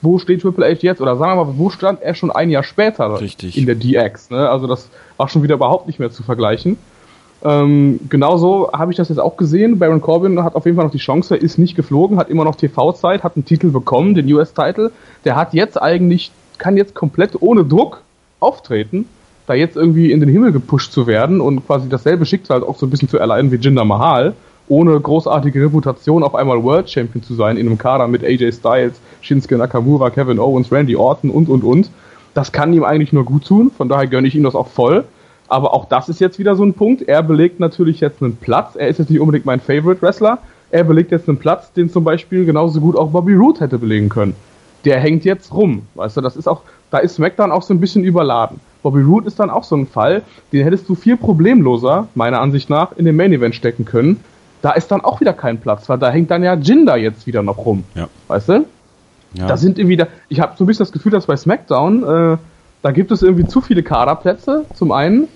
[0.00, 1.00] wo steht Triple H jetzt?
[1.00, 3.58] Oder sagen wir mal, wo stand er schon ein Jahr später Richtig.
[3.58, 4.30] in der DX?
[4.30, 4.48] Ne?
[4.48, 6.78] Also das war schon wieder überhaupt nicht mehr zu vergleichen.
[7.44, 9.78] Ähm, genauso habe ich das jetzt auch gesehen.
[9.78, 12.56] Baron Corbin hat auf jeden Fall noch die Chance, ist nicht geflogen, hat immer noch
[12.56, 14.90] TV-Zeit, hat einen Titel bekommen, den US-Titel.
[15.24, 18.02] Der hat jetzt eigentlich, kann jetzt komplett ohne Druck
[18.40, 19.06] auftreten,
[19.46, 22.86] da jetzt irgendwie in den Himmel gepusht zu werden und quasi dasselbe Schicksal auch so
[22.86, 24.34] ein bisschen zu erleiden wie Jinder Mahal
[24.68, 29.00] ohne großartige Reputation auf einmal World Champion zu sein in einem Kader mit AJ Styles,
[29.20, 31.90] Shinsuke Nakamura, Kevin Owens, Randy Orton und und und.
[32.34, 35.04] Das kann ihm eigentlich nur gut tun, von daher gönne ich ihm das auch voll.
[35.48, 37.02] Aber auch das ist jetzt wieder so ein Punkt.
[37.08, 38.76] Er belegt natürlich jetzt einen Platz.
[38.76, 40.38] Er ist jetzt nicht unbedingt mein Favorite Wrestler.
[40.70, 44.10] Er belegt jetzt einen Platz, den zum Beispiel genauso gut auch Bobby Roode hätte belegen
[44.10, 44.36] können.
[44.84, 45.82] Der hängt jetzt rum.
[45.94, 48.60] Weißt du, das ist auch, da ist SmackDown auch so ein bisschen überladen.
[48.82, 52.68] Bobby Roode ist dann auch so ein Fall, den hättest du viel problemloser, meiner Ansicht
[52.68, 54.22] nach, in den Main Event stecken können
[54.62, 57.42] da ist dann auch wieder kein Platz, weil da hängt dann ja Jinder jetzt wieder
[57.42, 57.84] noch rum.
[57.94, 58.08] Ja.
[58.28, 58.64] Weißt du?
[59.34, 59.46] Ja.
[59.46, 62.36] Da sind irgendwie, da, ich habe so ein bisschen das Gefühl, dass bei SmackDown, äh,
[62.82, 65.28] da gibt es irgendwie zu viele Kaderplätze, zum einen.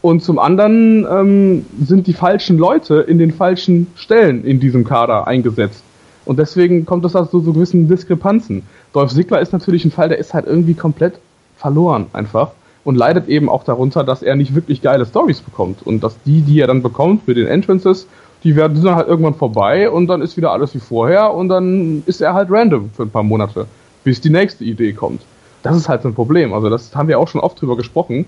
[0.00, 5.28] Und zum anderen ähm, sind die falschen Leute in den falschen Stellen in diesem Kader
[5.28, 5.84] eingesetzt.
[6.24, 8.64] Und deswegen kommt es also zu so gewissen Diskrepanzen.
[8.92, 11.14] Dolph Ziggler ist natürlich ein Fall, der ist halt irgendwie komplett
[11.56, 12.50] verloren einfach
[12.84, 16.42] und leidet eben auch darunter, dass er nicht wirklich geile Stories bekommt und dass die,
[16.42, 18.06] die er dann bekommt mit den Entrances,
[18.44, 22.02] die werden sind halt irgendwann vorbei und dann ist wieder alles wie vorher und dann
[22.06, 23.66] ist er halt random für ein paar Monate,
[24.04, 25.22] bis die nächste Idee kommt.
[25.62, 26.52] Das ist halt so ein Problem.
[26.52, 28.24] Also das haben wir auch schon oft drüber gesprochen,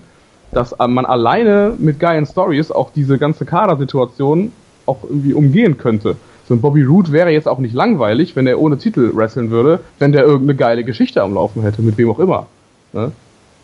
[0.51, 4.51] dass man alleine mit geilen Stories auch diese ganze Kadersituation
[4.85, 6.15] auch irgendwie umgehen könnte.
[6.47, 9.79] So ein Bobby Root wäre jetzt auch nicht langweilig, wenn er ohne Titel wresteln würde,
[9.99, 12.45] wenn der irgendeine geile Geschichte am Laufen hätte, mit wem auch immer.
[12.93, 13.11] Ne?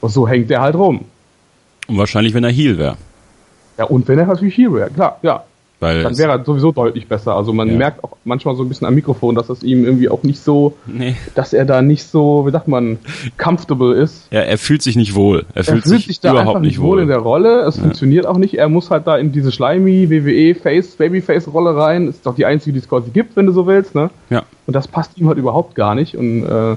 [0.02, 1.06] Und so hängt der halt rum.
[1.88, 2.98] Und wahrscheinlich, wenn er Heal wäre.
[3.78, 5.44] Ja, und wenn er natürlich Heal wäre, klar, ja.
[5.82, 7.36] Weil Dann wäre er sowieso deutlich besser.
[7.36, 7.76] Also man Ja.
[7.76, 10.78] merkt auch manchmal so ein bisschen am Mikrofon, dass es ihm irgendwie auch nicht so,
[10.86, 11.16] nee.
[11.34, 13.00] dass er da nicht so, wie sagt man,
[13.40, 14.28] comfortable ist.
[14.32, 15.46] Ja, er fühlt sich nicht wohl.
[15.56, 17.62] Er, Er fühlt, fühlt sich da überhaupt einfach nicht wohl in der Rolle.
[17.62, 18.54] Es funktioniert auch nicht.
[18.54, 22.08] Er muss halt da in diese schleimy WWE Face Babyface Rolle rein.
[22.08, 24.12] Ist doch die einzige, die es quasi gibt, wenn du so willst, ne?
[24.30, 24.44] ja.
[24.68, 26.16] Und das passt ihm halt überhaupt gar nicht.
[26.16, 26.76] Und äh,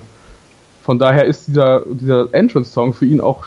[0.82, 3.44] von daher ist dieser, dieser Entrance-Song für ihn auch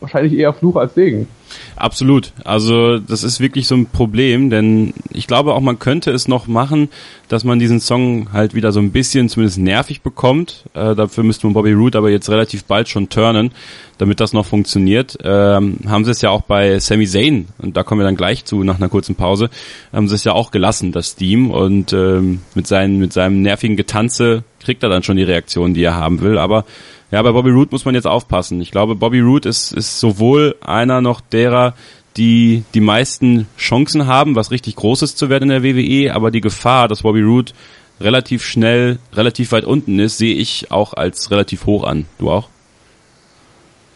[0.00, 1.28] wahrscheinlich eher Fluch als Segen.
[1.76, 2.32] Absolut.
[2.44, 6.46] Also das ist wirklich so ein Problem, denn ich glaube auch, man könnte es noch
[6.46, 6.88] machen,
[7.28, 10.64] dass man diesen Song halt wieder so ein bisschen zumindest nervig bekommt.
[10.74, 13.50] Äh, dafür müsste man Bobby Roode aber jetzt relativ bald schon turnen,
[13.98, 15.18] damit das noch funktioniert.
[15.22, 18.44] Ähm, haben sie es ja auch bei Sami Zayn, und da kommen wir dann gleich
[18.44, 19.50] zu nach einer kurzen Pause,
[19.92, 21.50] haben sie es ja auch gelassen, das Team.
[21.50, 25.82] Und ähm, mit, seinen, mit seinem nervigen Getanze kriegt er dann schon die Reaktion, die
[25.82, 26.38] er haben will.
[26.38, 26.64] Aber
[27.10, 28.60] ja, bei Bobby Roode muss man jetzt aufpassen.
[28.60, 31.74] Ich glaube, Bobby Roode ist, ist sowohl einer noch derer,
[32.16, 36.40] die die meisten Chancen haben, was richtig Großes zu werden in der WWE, aber die
[36.40, 37.52] Gefahr, dass Bobby Roode
[38.00, 42.06] relativ schnell, relativ weit unten ist, sehe ich auch als relativ hoch an.
[42.18, 42.48] Du auch?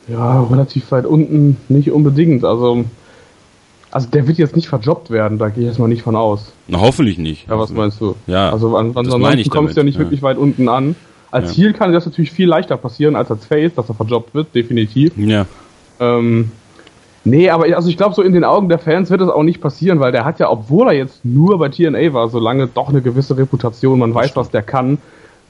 [0.09, 2.45] Ja, relativ weit unten nicht unbedingt.
[2.45, 2.85] Also,
[3.91, 6.53] also der wird jetzt nicht verjobbt werden, da gehe ich jetzt mal nicht von aus.
[6.69, 7.49] Na, hoffentlich nicht.
[7.49, 8.17] Ja, was meinst du?
[8.27, 10.01] Ja, also ansonsten kommst du ja nicht ja.
[10.01, 10.97] wirklich weit unten an.
[11.35, 11.65] Als Ja.
[11.65, 15.13] Heel kann das natürlich viel leichter passieren als als Face, dass er verjobbt wird, definitiv.
[15.17, 15.47] Ja,
[15.99, 16.53] Ähm,
[17.25, 19.61] nee, aber also ich glaube, so in den Augen der Fans wird das auch nicht
[19.61, 22.89] passieren, weil der hat ja, obwohl er jetzt nur bei TNA war, so lange doch
[22.89, 24.99] eine gewisse Reputation, man weiß, was der kann.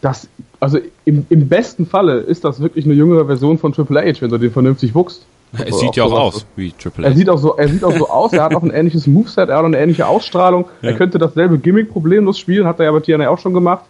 [0.00, 0.26] Das,
[0.58, 4.30] also im, im besten Falle ist das wirklich eine jüngere Version von Triple H, wenn
[4.30, 5.26] du den vernünftig wuchst.
[5.52, 7.16] es Also sieht ja auch sowas aus wie Triple Er H.
[7.16, 9.56] sieht auch so, er sieht auch so aus, er hat auch ein ähnliches Moveset, er
[9.56, 10.64] hat auch eine ähnliche Ausstrahlung.
[10.80, 13.84] Er könnte dasselbe Gimmick problemlos spielen, hat er ja bei TNA auch schon gemacht.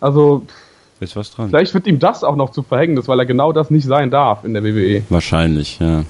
[0.00, 0.54] Also, pff,
[1.00, 1.50] Ist was dran?
[1.50, 4.44] vielleicht wird ihm das auch noch zu Verhängnis, weil er genau das nicht sein darf
[4.44, 4.64] in der.
[4.64, 5.02] WWE.
[5.10, 6.04] Wahrscheinlich, ja.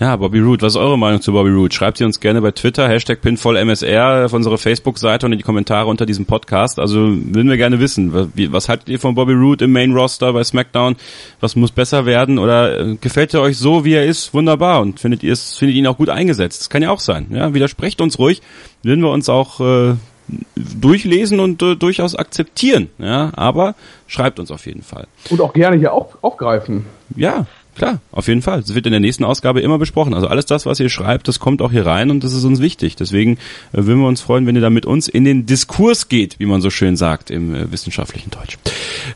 [0.00, 1.74] Ja, Bobby Roode, was ist eure Meinung zu Bobby Roode?
[1.74, 5.88] Schreibt sie uns gerne bei Twitter, Hashtag PinfallMSR auf unsere Facebook-Seite und in die Kommentare
[5.88, 6.78] unter diesem Podcast.
[6.78, 10.32] Also würden wir gerne wissen, was, was haltet ihr von Bobby Roode im Main Roster
[10.32, 10.94] bei SmackDown?
[11.40, 12.38] Was muss besser werden?
[12.38, 14.32] Oder äh, gefällt er euch so, wie er ist?
[14.34, 14.82] Wunderbar.
[14.82, 16.60] Und findet ihr es, findet ihn auch gut eingesetzt?
[16.60, 17.26] Das kann ja auch sein.
[17.30, 18.40] Ja, widersprecht uns ruhig.
[18.84, 19.94] Würden wir uns auch äh,
[20.56, 22.88] durchlesen und äh, durchaus akzeptieren.
[22.98, 23.74] Ja, aber
[24.06, 25.06] schreibt uns auf jeden Fall.
[25.30, 26.84] Und auch gerne hier auf, aufgreifen.
[27.16, 28.60] Ja, klar, auf jeden Fall.
[28.60, 30.14] Das wird in der nächsten Ausgabe immer besprochen.
[30.14, 32.60] Also alles das, was ihr schreibt, das kommt auch hier rein und das ist uns
[32.60, 32.96] wichtig.
[32.96, 33.34] Deswegen
[33.72, 36.46] äh, würden wir uns freuen, wenn ihr da mit uns in den Diskurs geht, wie
[36.46, 38.58] man so schön sagt im äh, wissenschaftlichen Deutsch.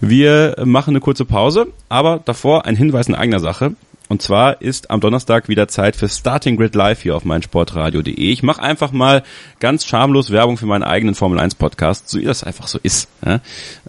[0.00, 3.74] Wir äh, machen eine kurze Pause, aber davor ein Hinweis in eigener Sache.
[4.12, 8.12] Und zwar ist am Donnerstag wieder Zeit für Starting Grid Live hier auf meinsportradio.de.
[8.12, 9.22] Ich mache einfach mal
[9.58, 13.08] ganz schamlos Werbung für meinen eigenen Formel 1 Podcast, so wie das einfach so ist.
[13.24, 13.36] Ja?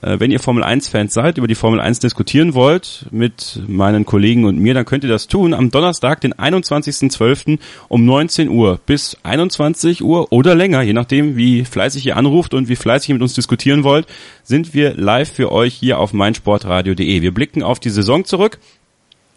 [0.02, 4.06] Äh, wenn ihr Formel 1 Fans seid, über die Formel 1 diskutieren wollt mit meinen
[4.06, 7.60] Kollegen und mir, dann könnt ihr das tun am Donnerstag, den 21.12.
[7.90, 12.70] um 19 Uhr bis 21 Uhr oder länger, je nachdem, wie fleißig ihr anruft und
[12.70, 14.08] wie fleißig ihr mit uns diskutieren wollt,
[14.44, 17.22] sind wir live für euch hier auf meinsportradio.de.
[17.22, 18.60] Wir blicken auf die Saison zurück.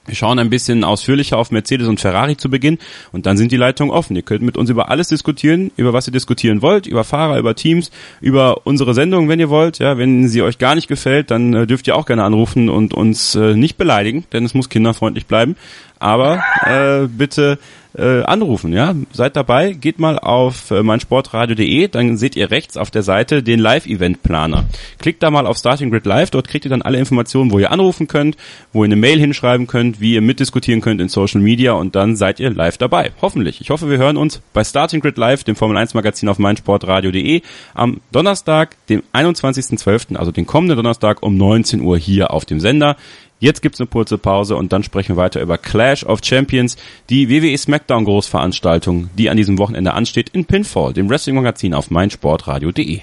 [0.06, 2.78] Wir schauen ein bisschen ausführlicher auf Mercedes und Ferrari zu Beginn
[3.12, 4.14] und dann sind die Leitungen offen.
[4.16, 7.54] Ihr könnt mit uns über alles diskutieren, über was ihr diskutieren wollt, über Fahrer, über
[7.54, 7.90] Teams,
[8.20, 9.78] über unsere Sendung, wenn ihr wollt.
[9.78, 12.94] Ja, wenn sie euch gar nicht gefällt, dann äh, dürft ihr auch gerne anrufen und
[12.94, 15.56] uns äh, nicht beleidigen, denn es muss kinderfreundlich bleiben.
[15.98, 17.58] Aber äh, bitte
[17.96, 18.94] äh, anrufen, ja.
[19.12, 23.58] Seid dabei, geht mal auf äh, meinsportradio.de, dann seht ihr rechts auf der Seite den
[23.58, 24.64] Live-Event-Planer.
[24.98, 27.70] Klickt da mal auf Starting Grid Live, dort kriegt ihr dann alle Informationen, wo ihr
[27.70, 28.36] anrufen könnt,
[28.72, 32.16] wo ihr eine Mail hinschreiben könnt, wie ihr mitdiskutieren könnt in Social Media und dann
[32.16, 33.12] seid ihr live dabei.
[33.22, 33.60] Hoffentlich.
[33.60, 37.42] Ich hoffe, wir hören uns bei Starting Grid Live, dem Formel 1 Magazin auf meinsportradio.de
[37.74, 42.96] am Donnerstag, dem 21.12., also den kommenden Donnerstag um 19 Uhr hier auf dem Sender.
[43.38, 46.76] Jetzt gibt's eine kurze Pause und dann sprechen wir weiter über Clash of Champions,
[47.10, 51.90] die WWE SmackDown Großveranstaltung, die an diesem Wochenende ansteht in Pinfall, dem Wrestling Magazin auf
[51.90, 53.00] meinsportradio.de.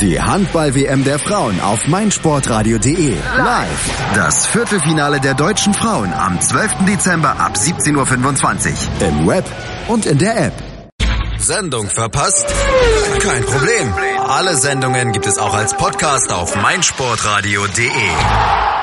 [0.00, 3.14] Die Handball-WM der Frauen auf meinsportradio.de.
[3.38, 4.12] Live.
[4.14, 6.84] Das Viertelfinale der deutschen Frauen am 12.
[6.86, 9.08] Dezember ab 17.25 Uhr.
[9.08, 9.44] Im Web
[9.88, 10.52] und in der App.
[11.38, 12.46] Sendung verpasst?
[13.20, 13.94] Kein Problem.
[14.26, 18.73] Alle Sendungen gibt es auch als Podcast auf meinsportradio.de.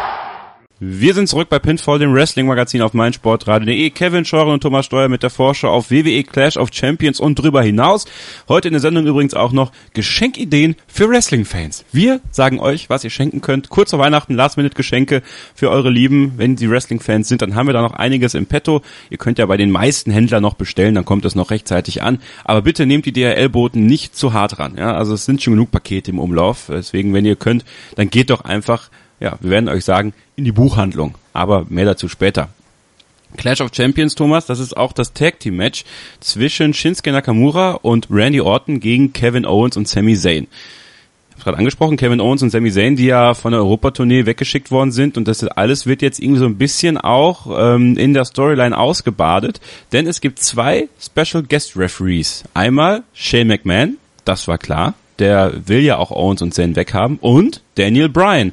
[0.84, 3.92] Wir sind zurück bei Pinfall, dem Wrestling-Magazin auf meinsportradio.de.
[3.92, 7.62] Kevin Scheuren und Thomas Steuer mit der Vorschau auf WWE Clash of Champions und drüber
[7.62, 8.06] hinaus.
[8.50, 11.86] Heute in der Sendung übrigens auch noch Geschenkideen für Wrestling-Fans.
[11.92, 13.70] Wir sagen euch, was ihr schenken könnt.
[13.70, 15.22] Kurz vor Weihnachten, Last-Minute-Geschenke
[15.54, 16.34] für eure Lieben.
[16.38, 18.82] Wenn sie Wrestling-Fans sind, dann haben wir da noch einiges im Petto.
[19.12, 22.18] Ihr könnt ja bei den meisten Händlern noch bestellen, dann kommt es noch rechtzeitig an.
[22.44, 24.78] Aber bitte nehmt die DHL-Boten nicht zu hart ran.
[24.80, 26.72] Ja, also es sind schon genug Pakete im Umlauf.
[26.72, 27.66] Deswegen, wenn ihr könnt,
[27.98, 28.90] dann geht doch einfach
[29.22, 31.16] ja, wir werden euch sagen, in die Buchhandlung.
[31.32, 32.50] Aber mehr dazu später.
[33.38, 35.86] Clash of Champions, Thomas, das ist auch das Tag Team Match
[36.20, 40.48] zwischen Shinsuke Nakamura und Randy Orton gegen Kevin Owens und Sami Zayn.
[41.30, 44.70] Ich habe gerade angesprochen, Kevin Owens und Sami Zayn, die ja von der Europatournee weggeschickt
[44.70, 48.26] worden sind und das alles wird jetzt irgendwie so ein bisschen auch ähm, in der
[48.26, 49.62] Storyline ausgebadet,
[49.94, 52.44] denn es gibt zwei Special Guest Referees.
[52.54, 57.62] Einmal Shane McMahon, das war klar, der will ja auch Owens und Zayn weghaben und
[57.76, 58.52] Daniel Bryan.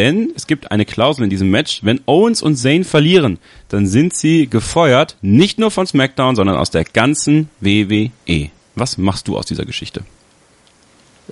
[0.00, 3.36] Denn es gibt eine Klausel in diesem Match, wenn Owens und Zayn verlieren,
[3.68, 8.48] dann sind sie gefeuert, nicht nur von SmackDown, sondern aus der ganzen WWE.
[8.76, 10.00] Was machst du aus dieser Geschichte?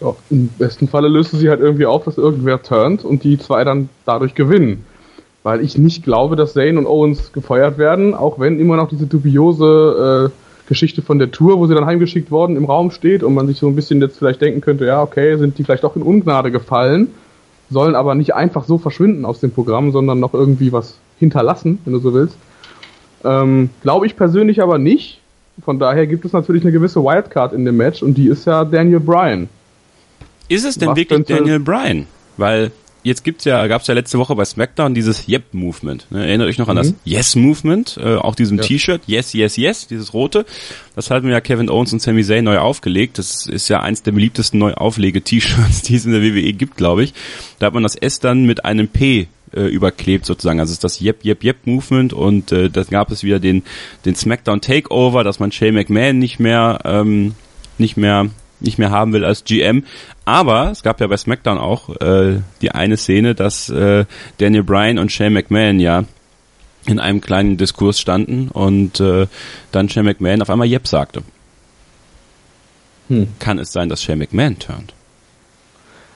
[0.02, 3.64] Ja, Im besten Falle löst sie halt irgendwie auf, dass irgendwer turnt und die zwei
[3.64, 4.84] dann dadurch gewinnen.
[5.42, 9.06] Weil ich nicht glaube, dass Zayn und Owens gefeuert werden, auch wenn immer noch diese
[9.06, 13.32] dubiose äh, Geschichte von der Tour, wo sie dann heimgeschickt worden, im Raum steht und
[13.32, 15.96] man sich so ein bisschen jetzt vielleicht denken könnte, ja, okay, sind die vielleicht doch
[15.96, 17.08] in Ungnade gefallen,
[17.70, 21.92] sollen aber nicht einfach so verschwinden aus dem Programm, sondern noch irgendwie was hinterlassen, wenn
[21.92, 22.36] du so willst.
[23.24, 25.20] Ähm, Glaube ich persönlich aber nicht.
[25.64, 28.64] Von daher gibt es natürlich eine gewisse Wildcard in dem Match und die ist ja
[28.64, 29.48] Daniel Bryan.
[30.48, 32.06] Ist es denn was wirklich Daniel Bryan?
[32.36, 32.70] Weil
[33.02, 36.06] jetzt gibt's ja, gab's ja letzte Woche bei SmackDown dieses Yep-Movement.
[36.10, 36.26] Ne?
[36.26, 36.80] Erinnert euch noch an mhm.
[36.80, 38.64] das Yes-Movement, äh, auch diesem ja.
[38.64, 40.44] T-Shirt, Yes, Yes, Yes, dieses rote.
[40.94, 43.18] Das hatten ja Kevin Owens und Sami Zayn neu aufgelegt.
[43.18, 47.14] Das ist ja eins der beliebtesten Neuauflege-T-Shirts, die es in der WWE gibt, glaube ich.
[47.58, 50.60] Da hat man das S dann mit einem P äh, überklebt sozusagen.
[50.60, 53.62] Also ist das Yep, Yep, Yep Movement und äh, dann gab es wieder den,
[54.04, 57.34] den SmackDown Takeover, dass man Shane McMahon nicht mehr, ähm,
[57.78, 58.28] nicht mehr
[58.60, 59.84] nicht mehr haben will als GM.
[60.24, 64.04] Aber es gab ja bei SmackDown auch äh, die eine Szene, dass äh,
[64.38, 66.04] Daniel Bryan und Shane McMahon ja
[66.86, 69.26] in einem kleinen Diskurs standen und äh,
[69.72, 71.22] dann Shane McMahon auf einmal Yep sagte.
[73.08, 73.28] Hm.
[73.38, 74.94] Kann es sein, dass Shane McMahon turnt?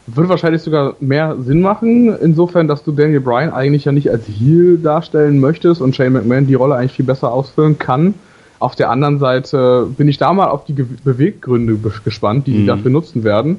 [0.07, 4.27] Würde wahrscheinlich sogar mehr Sinn machen, insofern, dass du Daniel Bryan eigentlich ja nicht als
[4.27, 8.15] Heel darstellen möchtest und Shane McMahon die Rolle eigentlich viel besser ausfüllen kann.
[8.63, 12.57] Auf der anderen Seite bin ich da mal auf die Beweggründe gespannt, die mhm.
[12.59, 13.59] die dafür nutzen werden.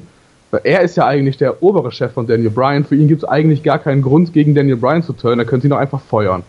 [0.50, 2.84] Weil er ist ja eigentlich der obere Chef von Daniel Bryan.
[2.84, 5.40] Für ihn gibt es eigentlich gar keinen Grund, gegen Daniel Bryan zu turnen.
[5.40, 6.42] Er könnte ihn auch einfach feuern.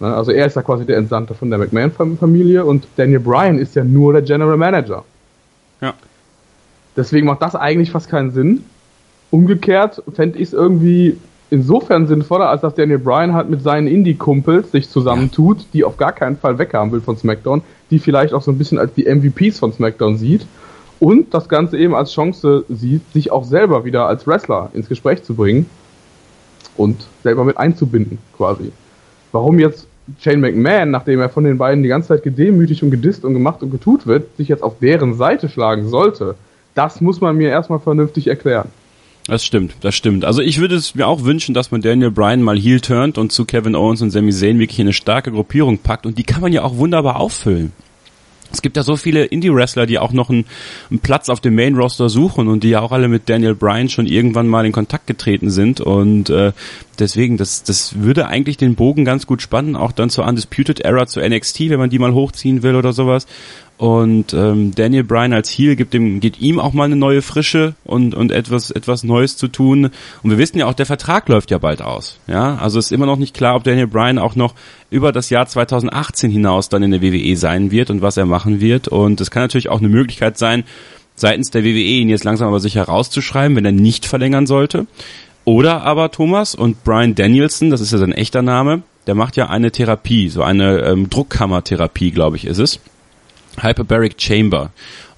[0.00, 0.12] Ne?
[0.12, 3.84] Also er ist ja quasi der Entsandte von der McMahon-Familie und Daniel Bryan ist ja
[3.84, 5.04] nur der General Manager.
[5.80, 5.94] Ja.
[6.96, 8.64] Deswegen macht das eigentlich fast keinen Sinn.
[9.30, 11.16] Umgekehrt fände ich es irgendwie
[11.50, 16.12] insofern sinnvoller, als dass Daniel Bryan halt mit seinen Indie-Kumpels sich zusammentut, die auf gar
[16.12, 19.58] keinen Fall weghaben will von SmackDown, die vielleicht auch so ein bisschen als die MVPs
[19.58, 20.46] von SmackDown sieht
[21.00, 25.22] und das Ganze eben als Chance sieht, sich auch selber wieder als Wrestler ins Gespräch
[25.22, 25.66] zu bringen
[26.76, 28.72] und selber mit einzubinden, quasi.
[29.32, 29.86] Warum jetzt
[30.20, 33.62] Shane McMahon, nachdem er von den beiden die ganze Zeit gedemütigt und gedisst und gemacht
[33.62, 36.34] und getut wird, sich jetzt auf deren Seite schlagen sollte,
[36.74, 38.70] das muss man mir erstmal vernünftig erklären.
[39.28, 40.24] Das stimmt, das stimmt.
[40.24, 43.30] Also ich würde es mir auch wünschen, dass man Daniel Bryan mal heel turnt und
[43.30, 46.50] zu Kevin Owens und Sami Zayn wirklich eine starke Gruppierung packt und die kann man
[46.50, 47.72] ja auch wunderbar auffüllen.
[48.50, 50.46] Es gibt ja so viele Indie-Wrestler, die auch noch einen,
[50.88, 54.06] einen Platz auf dem Main-Roster suchen und die ja auch alle mit Daniel Bryan schon
[54.06, 56.52] irgendwann mal in Kontakt getreten sind und äh,
[56.98, 61.06] deswegen, das, das würde eigentlich den Bogen ganz gut spannen, auch dann zur Undisputed Era,
[61.06, 63.26] zu NXT, wenn man die mal hochziehen will oder sowas.
[63.78, 67.76] Und ähm, Daniel Bryan als Heel gibt ihm, geht ihm auch mal eine neue Frische
[67.84, 69.90] und, und etwas, etwas Neues zu tun.
[70.24, 72.18] Und wir wissen ja auch, der Vertrag läuft ja bald aus.
[72.26, 74.54] Ja, also ist immer noch nicht klar, ob Daniel Bryan auch noch
[74.90, 78.60] über das Jahr 2018 hinaus dann in der WWE sein wird und was er machen
[78.60, 78.88] wird.
[78.88, 80.64] Und es kann natürlich auch eine Möglichkeit sein,
[81.14, 84.88] seitens der WWE ihn jetzt langsam aber sicher rauszuschreiben, wenn er nicht verlängern sollte.
[85.44, 89.48] Oder aber Thomas und Brian Danielson, das ist ja sein echter Name, der macht ja
[89.48, 92.80] eine Therapie, so eine ähm, Druckkammertherapie, glaube ich, ist es
[93.62, 94.70] Hyperbaric Chamber.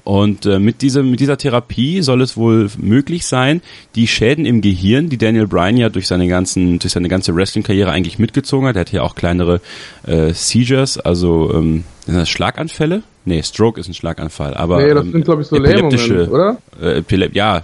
[0.04, 3.60] Und äh, mit, dieser, mit dieser Therapie soll es wohl möglich sein,
[3.94, 7.90] die Schäden im Gehirn, die Daniel Bryan ja durch seine ganzen, durch seine ganze Wrestling-Karriere
[7.90, 9.60] eigentlich mitgezogen hat, er hat ja auch kleinere
[10.06, 13.02] äh, Seizures, also ähm, sind das Schlaganfälle?
[13.24, 16.56] Nee, Stroke ist ein Schlaganfall, aber nee, das ähm, sind glaube ich so Lähmungen, oder?
[16.80, 17.62] Äh, Epilep ja,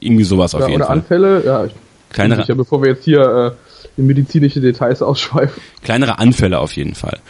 [0.00, 0.96] irgendwie sowas oder, auf jeden oder Fall.
[0.98, 1.72] Anfälle, ja, ich
[2.10, 5.62] kleinere, sicher, bevor wir jetzt hier äh, in medizinische Details ausschweifen.
[5.82, 7.20] Kleinere Anfälle auf jeden Fall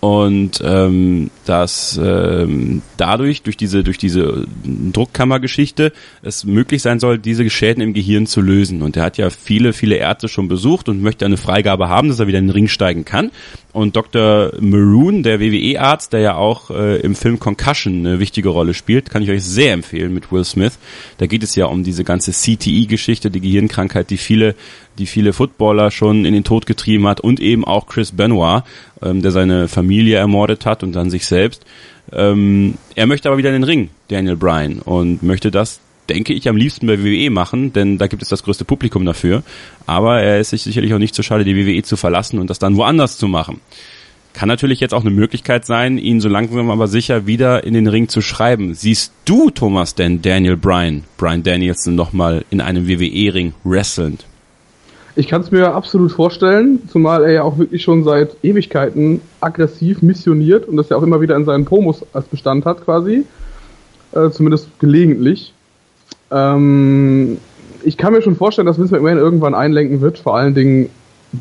[0.00, 5.92] und ähm, dass ähm, dadurch durch diese durch diese Druckkammergeschichte
[6.22, 8.82] es möglich sein soll, diese Schäden im Gehirn zu lösen.
[8.82, 12.20] Und er hat ja viele viele Ärzte schon besucht und möchte eine Freigabe haben, dass
[12.20, 13.30] er wieder in den Ring steigen kann.
[13.78, 14.50] Und Dr.
[14.58, 19.22] Maroon, der WWE-Arzt, der ja auch äh, im Film Concussion eine wichtige Rolle spielt, kann
[19.22, 20.80] ich euch sehr empfehlen mit Will Smith.
[21.18, 24.56] Da geht es ja um diese ganze CTE-Geschichte, die Gehirnkrankheit, die viele
[24.98, 28.64] die viele Footballer schon in den Tod getrieben hat und eben auch Chris Benoit,
[29.00, 31.64] ähm, der seine Familie ermordet hat und dann sich selbst.
[32.12, 35.78] Ähm, er möchte aber wieder in den Ring, Daniel Bryan, und möchte das,
[36.08, 39.42] denke ich, am liebsten bei WWE machen, denn da gibt es das größte Publikum dafür.
[39.86, 42.58] Aber er ist sich sicherlich auch nicht so schade, die WWE zu verlassen und das
[42.58, 43.60] dann woanders zu machen.
[44.32, 47.88] Kann natürlich jetzt auch eine Möglichkeit sein, ihn so langsam aber sicher wieder in den
[47.88, 48.74] Ring zu schreiben.
[48.74, 54.24] Siehst du, Thomas, denn Daniel Bryan, Bryan Danielson nochmal in einem WWE-Ring wrestlend?
[55.16, 60.02] Ich kann es mir absolut vorstellen, zumal er ja auch wirklich schon seit Ewigkeiten aggressiv
[60.02, 63.24] missioniert und das ja auch immer wieder in seinen Promos als Bestand hat quasi.
[64.12, 65.52] Äh, zumindest gelegentlich.
[66.30, 67.38] Ähm,
[67.84, 70.90] ich kann mir schon vorstellen, dass Vince McMahon irgendwann einlenken wird, vor allen Dingen,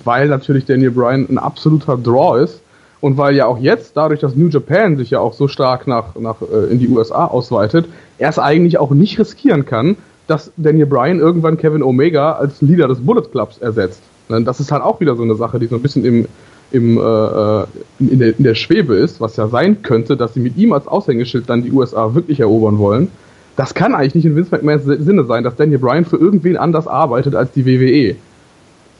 [0.03, 2.61] weil natürlich Daniel Bryan ein absoluter Draw ist
[3.01, 6.15] und weil ja auch jetzt, dadurch, dass New Japan sich ja auch so stark nach,
[6.15, 10.87] nach äh, in die USA ausweitet, er es eigentlich auch nicht riskieren kann, dass Daniel
[10.87, 14.01] Bryan irgendwann Kevin Omega als Leader des Bullet Clubs ersetzt.
[14.29, 16.25] Ne, das ist halt auch wieder so eine Sache, die so ein bisschen im,
[16.71, 17.65] im, äh, äh,
[17.99, 20.87] in, der, in der Schwebe ist, was ja sein könnte, dass sie mit ihm als
[20.87, 23.09] Aushängeschild dann die USA wirklich erobern wollen.
[23.57, 26.87] Das kann eigentlich nicht in Vince McMahons Sinne sein, dass Daniel Bryan für irgendwen anders
[26.87, 28.15] arbeitet als die WWE.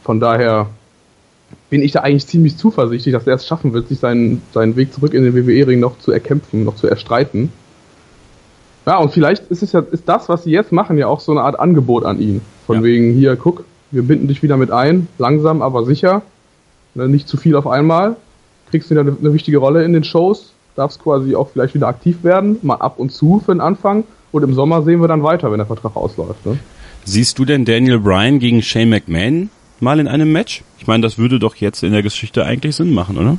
[0.04, 0.68] Von daher
[1.70, 4.92] bin ich da eigentlich ziemlich zuversichtlich, dass er es schaffen wird, sich seinen, seinen Weg
[4.92, 7.52] zurück in den WWE-Ring noch zu erkämpfen, noch zu erstreiten.
[8.88, 11.34] Ja, und vielleicht ist es ja, ist das, was sie jetzt machen, ja auch so
[11.34, 12.42] eine Art Angebot an ihn.
[12.66, 12.84] Von ja.
[12.84, 16.24] wegen, hier, guck, wir binden dich wieder mit ein, langsam, aber sicher.
[16.96, 18.16] Ne, nicht zu viel auf einmal.
[18.72, 22.24] Kriegst wieder eine, eine wichtige Rolle in den Shows, darfst quasi auch vielleicht wieder aktiv
[22.24, 24.04] werden, mal ab und zu für den Anfang.
[24.32, 26.46] Und im Sommer sehen wir dann weiter, wenn der Vertrag ausläuft.
[26.46, 26.60] Ne?
[27.06, 29.50] Siehst du denn Daniel Bryan gegen Shane McMahon
[29.80, 30.64] mal in einem Match?
[30.78, 33.38] Ich meine, das würde doch jetzt in der Geschichte eigentlich Sinn machen, oder?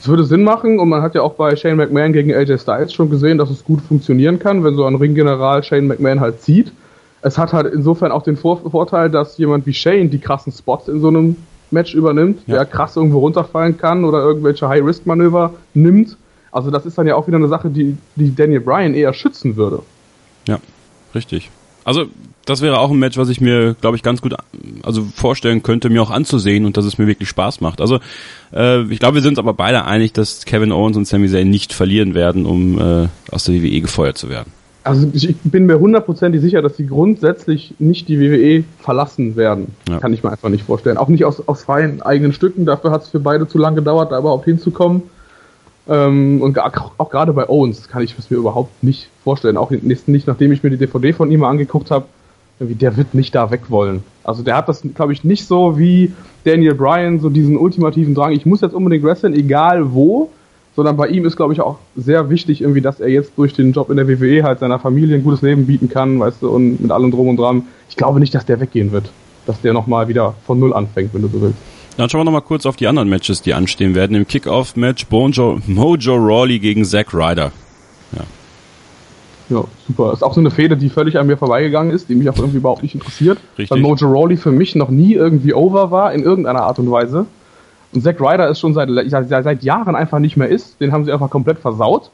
[0.00, 2.92] Es würde Sinn machen und man hat ja auch bei Shane McMahon gegen AJ Styles
[2.92, 6.72] schon gesehen, dass es gut funktionieren kann, wenn so ein Ringgeneral Shane McMahon halt zieht.
[7.22, 10.88] Es hat halt insofern auch den Vor Vorteil, dass jemand wie Shane die krassen Spots
[10.88, 11.36] in so einem
[11.70, 12.56] Match übernimmt, ja.
[12.56, 16.16] der krass irgendwo runterfallen kann oder irgendwelche High-Risk-Manöver nimmt.
[16.52, 19.56] Also das ist dann ja auch wieder eine Sache, die, die Daniel Bryan eher schützen
[19.56, 19.80] würde.
[20.46, 20.58] Ja,
[21.14, 21.50] richtig.
[21.84, 22.06] Also
[22.46, 24.34] das wäre auch ein Match, was ich mir, glaube ich, ganz gut
[24.82, 27.80] also vorstellen könnte, mir auch anzusehen und dass es mir wirklich Spaß macht.
[27.80, 28.00] Also
[28.52, 31.48] äh, ich glaube, wir sind uns aber beide einig, dass Kevin Owens und Sami Zayn
[31.48, 34.52] nicht verlieren werden, um äh, aus der WWE gefeuert zu werden.
[34.82, 39.74] Also ich bin mir hundertprozentig sicher, dass sie grundsätzlich nicht die WWE verlassen werden.
[39.88, 39.98] Ja.
[39.98, 40.96] Kann ich mir einfach nicht vorstellen.
[40.96, 42.66] Auch nicht aus, aus freien eigenen Stücken.
[42.66, 45.02] Dafür hat es für beide zu lange gedauert, da überhaupt hinzukommen.
[45.88, 49.56] Ähm, und auch, gerade bei Owens kann ich es mir überhaupt nicht vorstellen.
[49.56, 52.06] Auch nicht, nachdem ich mir die DVD von ihm angeguckt habe
[52.58, 54.02] der wird nicht da weg wollen.
[54.24, 56.12] Also der hat das, glaube ich, nicht so wie
[56.44, 60.30] Daniel Bryan, so diesen ultimativen Drang, ich muss jetzt unbedingt wresteln, egal wo,
[60.74, 63.72] sondern bei ihm ist, glaube ich, auch sehr wichtig irgendwie, dass er jetzt durch den
[63.72, 66.80] Job in der WWE halt seiner Familie ein gutes Leben bieten kann, weißt du, und
[66.80, 67.64] mit allem drum und dran.
[67.88, 69.10] Ich glaube nicht, dass der weggehen wird.
[69.46, 71.58] Dass der nochmal wieder von Null anfängt, wenn du so willst.
[71.96, 74.14] Dann schauen wir nochmal kurz auf die anderen Matches, die anstehen werden.
[74.16, 77.52] Im Kickoff-Match Mojo Rawley gegen Zack Ryder.
[78.12, 78.24] Ja.
[79.48, 80.12] Ja, super.
[80.12, 82.58] Ist auch so eine Fehde, die völlig an mir vorbeigegangen ist, die mich auch irgendwie
[82.58, 83.38] überhaupt nicht interessiert.
[83.56, 83.70] Richtig.
[83.70, 87.26] Weil Mojo Rawley für mich noch nie irgendwie over war, in irgendeiner Art und Weise.
[87.92, 90.80] Und Zack Ryder ist schon seit, seit, Jahren einfach nicht mehr ist.
[90.80, 92.10] Den haben sie einfach komplett versaut.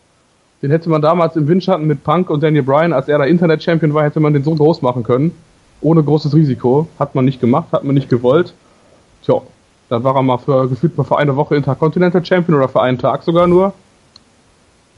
[0.60, 3.94] Den hätte man damals im Windschatten mit Punk und Daniel Bryan, als er da Internet-Champion
[3.94, 5.32] war, hätte man den so groß machen können.
[5.80, 6.86] Ohne großes Risiko.
[7.00, 8.52] Hat man nicht gemacht, hat man nicht gewollt.
[9.24, 9.42] Tja,
[9.92, 12.96] dann war er mal für, gefühlt mal für eine Woche Intercontinental Champion oder für einen
[12.96, 13.74] Tag sogar nur.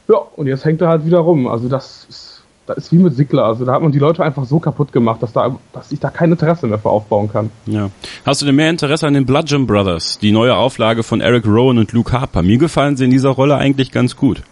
[0.09, 1.49] Ja, und jetzt hängt er halt wieder rum.
[1.49, 3.45] Also das ist, das ist wie mit Sigler.
[3.45, 6.11] Also da hat man die Leute einfach so kaputt gemacht, dass, da, dass ich da
[6.11, 7.51] kein Interesse mehr für aufbauen kann.
[7.67, 7.91] Ja.
[8.25, 10.19] Hast du denn mehr Interesse an den Bludgeon Brothers?
[10.21, 12.43] Die neue Auflage von Eric Rowan und Luke Harper.
[12.43, 14.43] Mir gefallen sie in dieser Rolle eigentlich ganz gut.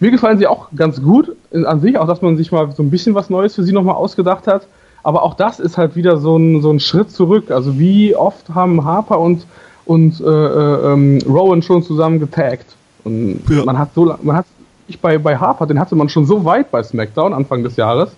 [0.00, 2.90] Mir gefallen sie auch ganz gut an sich, auch dass man sich mal so ein
[2.90, 4.66] bisschen was Neues für sie nochmal ausgedacht hat.
[5.02, 7.50] Aber auch das ist halt wieder so ein, so ein Schritt zurück.
[7.50, 9.46] Also wie oft haben Harper und,
[9.84, 12.76] und äh, äh, ähm, Rowan schon zusammen getaggt?
[13.04, 13.64] Und ja.
[13.64, 14.46] man hat so man hat
[14.86, 18.12] ich bei, bei Harper, den hatte man schon so weit bei SmackDown Anfang des Jahres,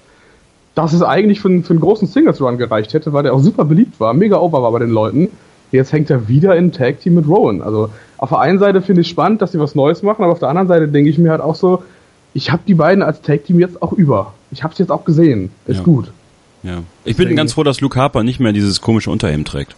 [0.74, 4.00] dass es eigentlich für, für einen großen Singles-Run gereicht hätte, weil der auch super beliebt
[4.00, 5.28] war, mega over war bei den Leuten.
[5.70, 7.62] Jetzt hängt er wieder in Tag Team mit Rowan.
[7.62, 10.38] Also auf der einen Seite finde ich spannend, dass sie was Neues machen, aber auf
[10.38, 11.82] der anderen Seite denke ich mir halt auch so,
[12.32, 14.34] ich habe die beiden als Tag Team jetzt auch über.
[14.50, 15.50] Ich habe es jetzt auch gesehen.
[15.66, 15.84] Ist ja.
[15.84, 16.12] gut.
[16.64, 16.82] Ja.
[17.04, 19.76] Ich bin ganz froh, dass Luke Harper nicht mehr dieses komische Unterhemd trägt.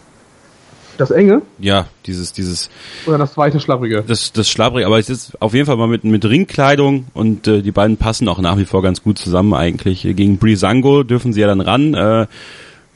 [0.97, 1.43] Das enge?
[1.59, 2.71] Ja, dieses, dieses.
[3.05, 4.03] Oder das zweite schlapprige?
[4.07, 7.61] Das, das schlapprige, aber es ist auf jeden Fall mal mit, mit Ringkleidung und äh,
[7.61, 10.01] die beiden passen auch nach wie vor ganz gut zusammen eigentlich.
[10.01, 11.93] Gegen Brisango dürfen sie ja dann ran.
[11.93, 12.25] Äh,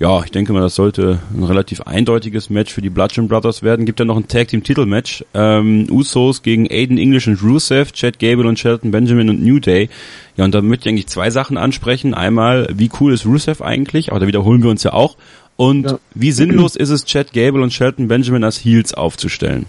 [0.02, 3.86] ja, ich denke mal, das sollte ein relativ eindeutiges Match für die Bludgeon Brothers werden.
[3.86, 5.24] Gibt ja noch ein Tag Team Titelmatch.
[5.36, 9.90] Ähm, Usos gegen Aiden English und Rusev, Chad Gable und Shelton Benjamin und New Day.
[10.38, 12.16] Ja, und da möchte ich eigentlich zwei Sachen ansprechen.
[12.16, 14.10] Einmal, wie cool ist Rusev eigentlich?
[14.10, 15.18] Aber da wiederholen wir uns ja auch.
[15.56, 16.00] Und ja.
[16.16, 19.68] wie sinnlos ist es, Chad Gable und Shelton Benjamin als Heels aufzustellen?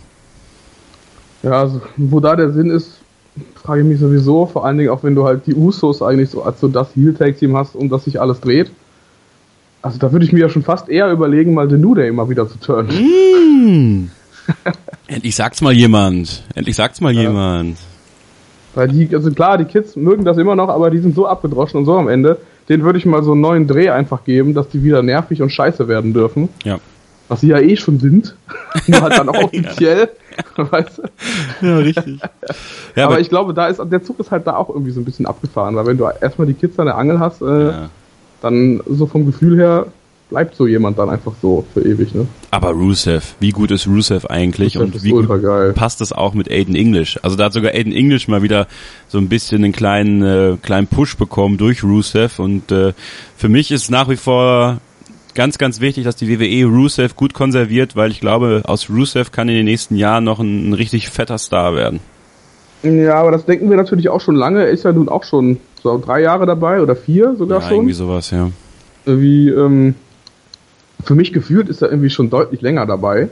[1.43, 3.03] Ja, also, wo da der Sinn ist,
[3.55, 4.47] frage ich mich sowieso.
[4.47, 7.55] Vor allen Dingen auch, wenn du halt die Usos eigentlich so als so das Heel-Tag-Team
[7.55, 8.71] hast, um das sich alles dreht.
[9.83, 12.31] Also da würde ich mir ja schon fast eher überlegen, mal den New Day immer
[12.31, 12.89] wieder zu turnen.
[12.89, 14.11] Mm.
[15.09, 16.45] Endlich sagt's mal jemand.
[16.55, 17.23] Endlich sagt's mal ja.
[17.23, 17.79] jemand.
[18.75, 21.79] Weil die, also klar, die Kids mögen das immer noch, aber die sind so abgedroschen
[21.81, 22.39] und so am Ende.
[22.69, 25.51] Den würde ich mal so einen neuen Dreh einfach geben, dass die wieder nervig und
[25.51, 26.49] scheiße werden dürfen.
[26.65, 26.79] Ja.
[27.27, 28.37] Was sie ja eh schon sind.
[28.87, 30.11] Nur halt dann auch offiziell.
[30.57, 31.67] weißt du?
[31.67, 32.21] Ja, richtig.
[32.21, 35.01] Ja, aber, aber, ich glaube, da ist, der Zug ist halt da auch irgendwie so
[35.01, 37.91] ein bisschen abgefahren, weil wenn du erstmal die Kids an der Angel hast, äh, ja
[38.43, 39.87] dann so vom Gefühl her
[40.33, 42.27] bleibt so jemand dann einfach so für ewig, ne?
[42.51, 46.51] Aber Rusev, wie gut ist Rusev eigentlich Rusev und wie gut passt das auch mit
[46.51, 47.21] Aiden English?
[47.23, 48.67] Also da hat sogar Aiden English mal wieder
[49.09, 52.95] so ein bisschen einen kleinen äh, kleinen Push bekommen durch Rusev und äh,
[53.37, 54.79] für mich ist nach wie vor
[55.35, 59.49] ganz ganz wichtig, dass die WWE Rusev gut konserviert, weil ich glaube, aus Rusev kann
[59.51, 62.01] in den nächsten Jahren noch ein, ein richtig fetter Star werden.
[62.83, 64.65] Ja, aber das denken wir natürlich auch schon lange.
[64.65, 67.77] Ist ja nun auch schon so drei Jahre dabei oder vier sogar ja, schon.
[67.79, 68.51] irgendwie sowas, ja.
[69.05, 69.95] Wie, ähm,
[71.05, 73.29] für mich gefühlt ist er irgendwie schon deutlich länger dabei,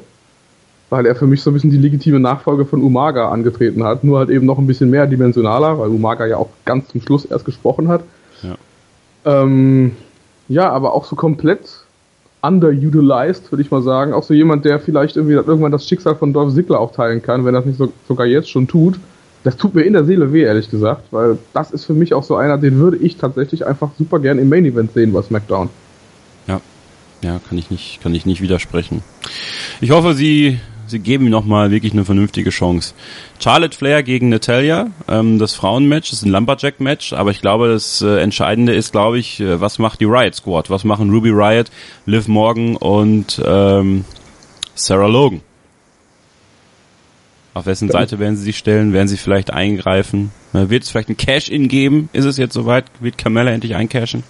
[0.88, 4.18] weil er für mich so ein bisschen die legitime Nachfolge von Umaga angetreten hat, nur
[4.18, 7.44] halt eben noch ein bisschen mehr dimensionaler, weil Umaga ja auch ganz zum Schluss erst
[7.44, 8.02] gesprochen hat.
[8.42, 8.56] Ja,
[9.24, 9.92] ähm,
[10.48, 11.84] ja aber auch so komplett
[12.42, 14.12] underutilized, würde ich mal sagen.
[14.12, 17.54] Auch so jemand, der vielleicht irgendwie irgendwann das Schicksal von Dolph Ziggler aufteilen kann, wenn
[17.54, 18.98] er das nicht so, sogar jetzt schon tut
[19.44, 22.24] das tut mir in der Seele weh, ehrlich gesagt, weil das ist für mich auch
[22.24, 25.70] so einer, den würde ich tatsächlich einfach super gern im Main Event sehen bei SmackDown.
[26.46, 26.60] Ja,
[27.22, 29.02] ja, kann ich nicht, kann ich nicht widersprechen.
[29.80, 32.92] Ich hoffe, sie, sie geben ihm nochmal wirklich eine vernünftige Chance.
[33.38, 38.18] Charlotte Flair gegen Natalia, ähm, das Frauenmatch, ist ein Lumberjack-Match, aber ich glaube, das äh,
[38.20, 40.68] Entscheidende ist, glaube ich, äh, was macht die Riot Squad?
[40.68, 41.70] Was machen Ruby Riot,
[42.04, 44.04] Liv Morgan und ähm,
[44.74, 45.40] Sarah Logan?
[47.60, 48.94] Auf wessen Seite werden sie sich stellen?
[48.94, 50.32] Werden sie vielleicht eingreifen?
[50.54, 52.08] Wird es vielleicht ein Cash-In geben?
[52.14, 52.86] Ist es jetzt soweit?
[53.00, 54.24] Wird Carmella endlich eincashen?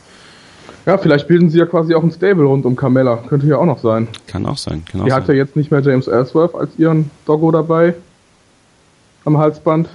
[0.85, 3.19] Ja, vielleicht bilden sie ja quasi auch ein Stable rund um Carmella.
[3.29, 4.09] Könnte ja auch noch sein.
[4.27, 4.83] Kann auch sein.
[4.91, 7.95] Kann auch Die hat ja jetzt nicht mehr James Ellsworth als ihren Doggo dabei.
[9.25, 9.89] Am Halsband.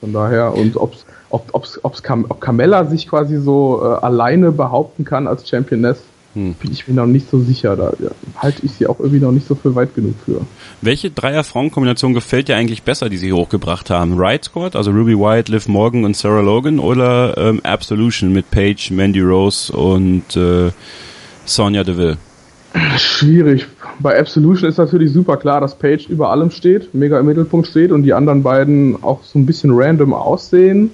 [0.00, 4.52] Von daher, und ob's, ob, ob's, ob's Cam, ob Carmella sich quasi so äh, alleine
[4.52, 6.02] behaupten kann als Championess,
[6.36, 6.54] hm.
[6.60, 7.76] Bin ich mir noch nicht so sicher.
[7.76, 7.94] Da
[8.36, 10.42] halte ich sie auch irgendwie noch nicht so viel weit genug für.
[10.82, 14.18] Welche Dreier-Frauen-Kombination gefällt dir eigentlich besser, die sie hochgebracht haben?
[14.20, 18.90] Riot Squad, also Ruby White, Liv Morgan und Sarah Logan oder ähm, Absolution mit Paige,
[18.92, 20.72] Mandy Rose und äh,
[21.46, 22.18] Sonja Deville?
[22.98, 23.66] Schwierig.
[24.00, 27.92] Bei Absolution ist natürlich super klar, dass Paige über allem steht, mega im Mittelpunkt steht
[27.92, 30.90] und die anderen beiden auch so ein bisschen random aussehen.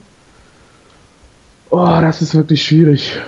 [1.71, 3.19] Oh, das ist wirklich schwierig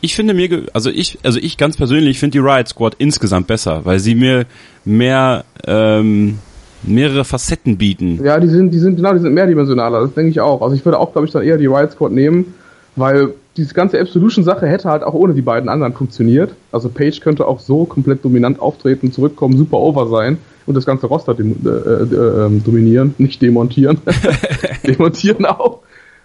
[0.00, 3.84] ich finde mir, also ich, also ich ganz persönlich finde die Riot Squad insgesamt besser,
[3.84, 4.46] weil sie mir
[4.84, 6.38] mehr ähm,
[6.82, 8.20] mehrere Facetten bieten.
[8.24, 10.00] Ja, die sind, die sind genau, die sind mehrdimensionaler.
[10.00, 10.62] Das denke ich auch.
[10.62, 12.54] Also ich würde auch, glaube ich, dann eher die Riot Squad nehmen,
[12.96, 16.54] weil diese ganze Absolution-Sache hätte halt auch ohne die beiden anderen funktioniert.
[16.70, 21.06] Also Page könnte auch so komplett dominant auftreten, zurückkommen, super over sein und das ganze
[21.06, 23.98] Roster äh, äh, äh, dominieren, nicht demontieren.
[24.86, 25.80] demontieren auch.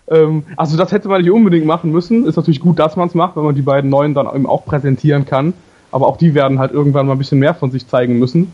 [0.10, 2.26] Ähm, also das hätte man nicht unbedingt machen müssen.
[2.26, 4.66] Ist natürlich gut, dass man es macht, wenn man die beiden neuen dann eben auch
[4.66, 5.54] präsentieren kann.
[5.92, 8.52] Aber auch die werden halt irgendwann mal ein bisschen mehr von sich zeigen müssen.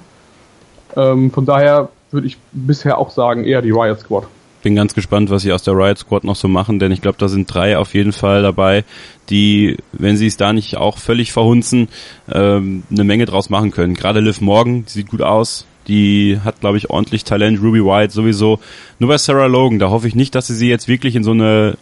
[0.95, 4.27] Ähm, von daher würde ich bisher auch sagen, eher die Riot Squad.
[4.61, 7.17] Bin ganz gespannt, was sie aus der Riot Squad noch so machen, denn ich glaube,
[7.17, 8.83] da sind drei auf jeden Fall dabei,
[9.29, 11.87] die, wenn sie es da nicht auch völlig verhunzen,
[12.29, 13.93] ähm, eine Menge draus machen können.
[13.93, 17.61] Gerade Liv Morgan, die sieht gut aus, die hat, glaube ich, ordentlich Talent.
[17.61, 18.59] Ruby White sowieso.
[18.99, 21.31] Nur bei Sarah Logan, da hoffe ich nicht, dass sie sie jetzt wirklich in so
[21.31, 21.77] eine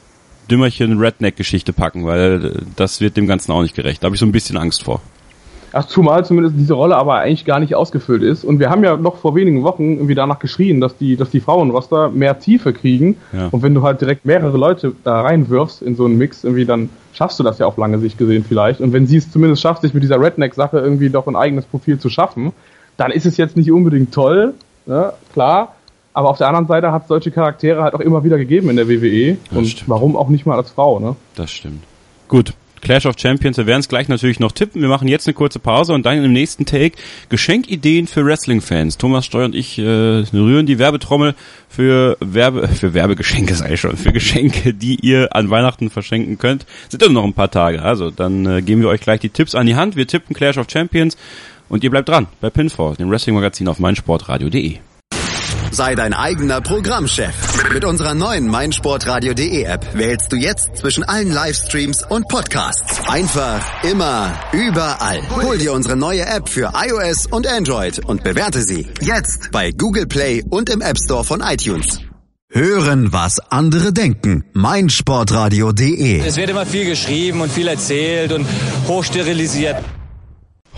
[0.50, 4.02] Dümmerchen Redneck-Geschichte packen, weil das wird dem Ganzen auch nicht gerecht.
[4.02, 5.02] Da habe ich so ein bisschen Angst vor.
[5.74, 8.46] Ach, zumal zumindest diese Rolle aber eigentlich gar nicht ausgefüllt ist.
[8.46, 11.42] Und wir haben ja noch vor wenigen Wochen irgendwie danach geschrien, dass die, dass die
[11.42, 13.18] Frauenroster mehr Tiefe kriegen.
[13.34, 13.50] Ja.
[13.52, 16.90] Und wenn du halt direkt mehrere Leute da reinwirfst in so einen Mix, irgendwie, dann
[17.14, 18.80] schaffst du das ja auf lange Sicht gesehen vielleicht.
[18.80, 22.00] Und wenn sie es zumindest schafft, sich mit dieser Redneck-Sache irgendwie doch ein eigenes Profil
[22.00, 22.54] zu schaffen,
[22.98, 24.54] dann ist es jetzt nicht unbedingt toll,
[24.86, 25.14] ne?
[25.34, 25.76] klar.
[26.14, 28.76] Aber auf der anderen Seite hat es solche Charaktere halt auch immer wieder gegeben in
[28.76, 29.38] der WWE.
[29.50, 29.90] Das und stimmt.
[29.90, 31.16] warum auch nicht mal als Frau, ne?
[31.36, 31.84] Das stimmt.
[32.28, 33.58] Gut, Clash of Champions.
[33.58, 34.82] Wir werden es gleich natürlich noch tippen.
[34.82, 36.98] Wir machen jetzt eine kurze Pause und dann im nächsten Take
[37.30, 38.98] Geschenkideen für Wrestling-Fans.
[38.98, 41.36] Thomas Steuer und ich äh, rühren die Werbetrommel
[41.70, 46.66] für Werbe für Werbegeschenke sei schon für Geschenke, die ihr an Weihnachten verschenken könnt.
[46.90, 47.82] Sind ja noch ein paar Tage.
[47.82, 49.96] Also dann äh, geben wir euch gleich die Tipps an die Hand.
[49.96, 51.18] Wir tippen Clash of Champions
[51.70, 54.78] und ihr bleibt dran bei Pinfall, dem Wrestling-Magazin auf meinsportradio.de.
[55.72, 57.36] Sei dein eigener Programmchef.
[57.74, 63.02] Mit unserer neuen meinsportradio.de App wählst du jetzt zwischen allen Livestreams und Podcasts.
[63.08, 65.20] Einfach, immer, überall.
[65.44, 70.08] Hol dir unsere neue App für iOS und Android und bewerte sie jetzt bei Google
[70.08, 72.00] Play und im App Store von iTunes.
[72.50, 74.46] Hören, was andere denken.
[74.54, 78.48] meinsportradio.de Es wird immer viel geschrieben und viel erzählt und
[78.88, 79.76] hochsterilisiert.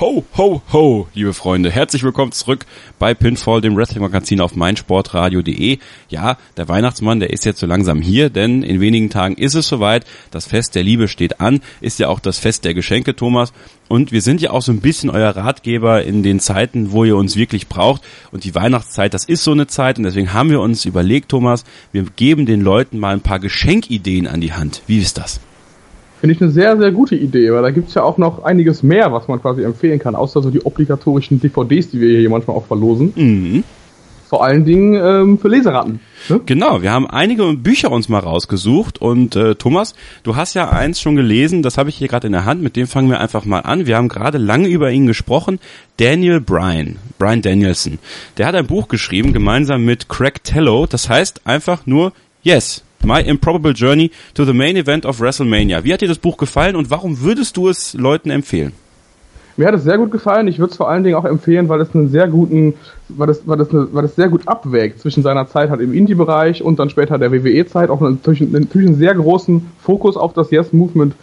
[0.02, 1.70] Ho, ho, ho, liebe Freunde.
[1.70, 2.66] Herzlich willkommen zurück
[3.00, 5.78] bei Pinfall, dem Wrestling-Magazin auf meinsportradio.de.
[6.08, 9.68] Ja, der Weihnachtsmann, der ist jetzt so langsam hier, denn in wenigen Tagen ist es
[9.68, 10.06] soweit.
[10.32, 13.52] Das Fest der Liebe steht an, ist ja auch das Fest der Geschenke, Thomas.
[13.90, 17.18] Und wir sind ja auch so ein bisschen euer Ratgeber in den Zeiten, wo ihr
[17.18, 18.02] uns wirklich braucht.
[18.32, 19.98] Und die Weihnachtszeit, das ist so eine Zeit.
[19.98, 24.28] Und deswegen haben wir uns überlegt, Thomas, wir geben den Leuten mal ein paar Geschenkideen
[24.28, 24.82] an die Hand.
[24.88, 25.42] Wie ist das?
[26.20, 28.84] Finde ich eine sehr, sehr gute Idee, weil da gibt es ja auch noch einiges
[28.84, 32.58] mehr, was man quasi empfehlen kann, außer so die obligatorischen DVDs, die wir hier manchmal
[32.58, 33.14] auch verlosen.
[33.16, 33.64] Mhm.
[34.28, 36.02] Vor allen Dingen ähm, für Leseratten.
[36.28, 36.40] Ne?
[36.46, 41.02] Genau, wir haben einige Bücher uns mal rausgesucht und äh, Thomas, du hast ja eins
[41.02, 43.46] schon gelesen, das habe ich hier gerade in der Hand, mit dem fangen wir einfach
[43.46, 43.88] mal an.
[43.88, 45.58] Wir haben gerade lange über ihn gesprochen.
[45.98, 47.98] Daniel Bryan, Bryan Danielson.
[48.38, 52.12] Der hat ein Buch geschrieben, gemeinsam mit Craig Tello, das heißt einfach nur
[52.44, 55.84] Yes, My Improbable Journey to the Main Event of WrestleMania.
[55.84, 58.74] Wie hat dir das Buch gefallen und warum würdest du es Leuten empfehlen?
[59.60, 60.48] Mir hat es sehr gut gefallen.
[60.48, 62.76] Ich würde es vor allen Dingen auch empfehlen, weil es einen sehr guten,
[63.10, 65.94] weil es, weil es, eine, weil es sehr gut abwägt zwischen seiner Zeit halt im
[65.94, 70.50] Indie-Bereich und dann später der WWE-Zeit, auch natürlich, natürlich einen sehr großen Fokus auf das
[70.50, 71.14] Yes-Movement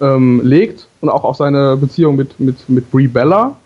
[0.00, 3.56] ähm, legt und auch auf seine Beziehung mit, mit, mit Brie Bella.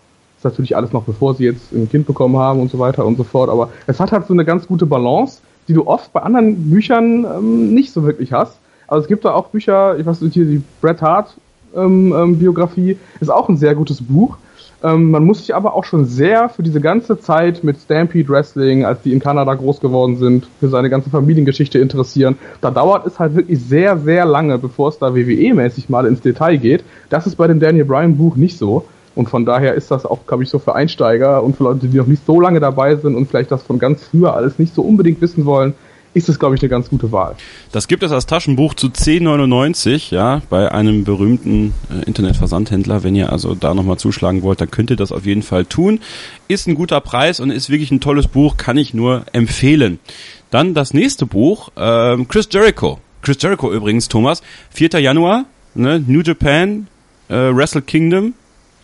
[0.41, 3.05] Das ist natürlich alles noch bevor sie jetzt ein Kind bekommen haben und so weiter
[3.05, 6.11] und so fort, aber es hat halt so eine ganz gute Balance die du oft
[6.13, 8.57] bei anderen Büchern ähm, nicht so wirklich hast.
[8.87, 11.35] Also es gibt da auch Bücher, ich weiß nicht, hier die Bret Hart
[11.75, 14.37] ähm, ähm, Biografie ist auch ein sehr gutes Buch.
[14.83, 18.83] Ähm, man muss sich aber auch schon sehr für diese ganze Zeit mit Stampede Wrestling,
[18.83, 22.37] als die in Kanada groß geworden sind, für seine ganze Familiengeschichte interessieren.
[22.61, 26.57] Da dauert es halt wirklich sehr, sehr lange, bevor es da WWE-mäßig mal ins Detail
[26.57, 26.83] geht.
[27.09, 28.85] Das ist bei dem Daniel Bryan Buch nicht so.
[29.15, 31.97] Und von daher ist das auch, glaube ich, so für Einsteiger und für Leute, die
[31.97, 34.81] noch nicht so lange dabei sind und vielleicht das von ganz früher alles nicht so
[34.81, 35.73] unbedingt wissen wollen,
[36.13, 37.35] ist es, glaube ich, eine ganz gute Wahl.
[37.71, 43.03] Das gibt es als Taschenbuch zu 10,99, ja, bei einem berühmten äh, Internetversandhändler.
[43.03, 45.99] Wenn ihr also da nochmal zuschlagen wollt, dann könnt ihr das auf jeden Fall tun.
[46.47, 49.99] Ist ein guter Preis und ist wirklich ein tolles Buch, kann ich nur empfehlen.
[50.49, 52.99] Dann das nächste Buch, ähm, Chris Jericho.
[53.21, 54.41] Chris Jericho übrigens, Thomas,
[54.71, 54.99] 4.
[54.99, 55.45] Januar,
[55.75, 56.87] ne, New Japan,
[57.29, 58.33] äh, Wrestle Kingdom,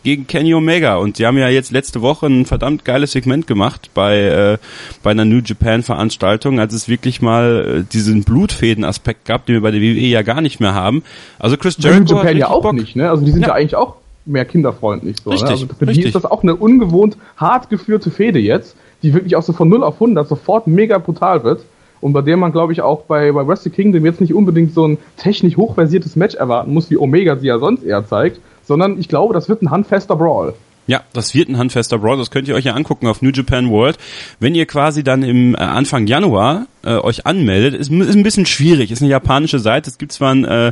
[0.08, 0.96] gegen Kenny Omega.
[0.96, 4.58] Und die haben ja jetzt letzte Woche ein verdammt geiles Segment gemacht bei, äh,
[5.04, 9.62] bei einer New Japan Veranstaltung, als es wirklich mal äh, diesen Blutfäden-Aspekt gab, den wir
[9.62, 11.04] bei der WWE ja gar nicht mehr haben.
[11.40, 12.04] Also Chris Jericho.
[12.04, 12.74] New Japan ja auch Bock.
[12.74, 13.10] nicht, ne?
[13.10, 13.96] Also die sind ja, ja eigentlich auch
[14.26, 15.18] mehr kinderfreundlich.
[15.22, 15.34] So, ne?
[15.34, 15.56] richtig, ne?
[15.56, 15.98] Also für richtig.
[15.98, 19.68] die ist das auch eine ungewohnt hart geführte Fehde jetzt, die wirklich auch so von
[19.68, 21.66] 0 auf 100 sofort mega brutal wird.
[22.00, 24.88] Und bei der man, glaube ich, auch bei, bei Wrestle Kingdom jetzt nicht unbedingt so
[24.88, 29.08] ein technisch hochversiertes Match erwarten muss, wie Omega sie ja sonst eher zeigt, sondern ich
[29.08, 30.54] glaube, das wird ein handfester Brawl.
[30.88, 32.18] Ja, das wird ein handfester Brawl.
[32.18, 33.98] Das könnt ihr euch ja angucken auf New Japan World.
[34.40, 38.46] Wenn ihr quasi dann im äh, Anfang Januar äh, euch anmeldet, ist, ist ein bisschen
[38.46, 38.92] schwierig.
[38.92, 39.90] Ist eine japanische Seite.
[39.90, 40.72] Es gibt zwar ein, äh,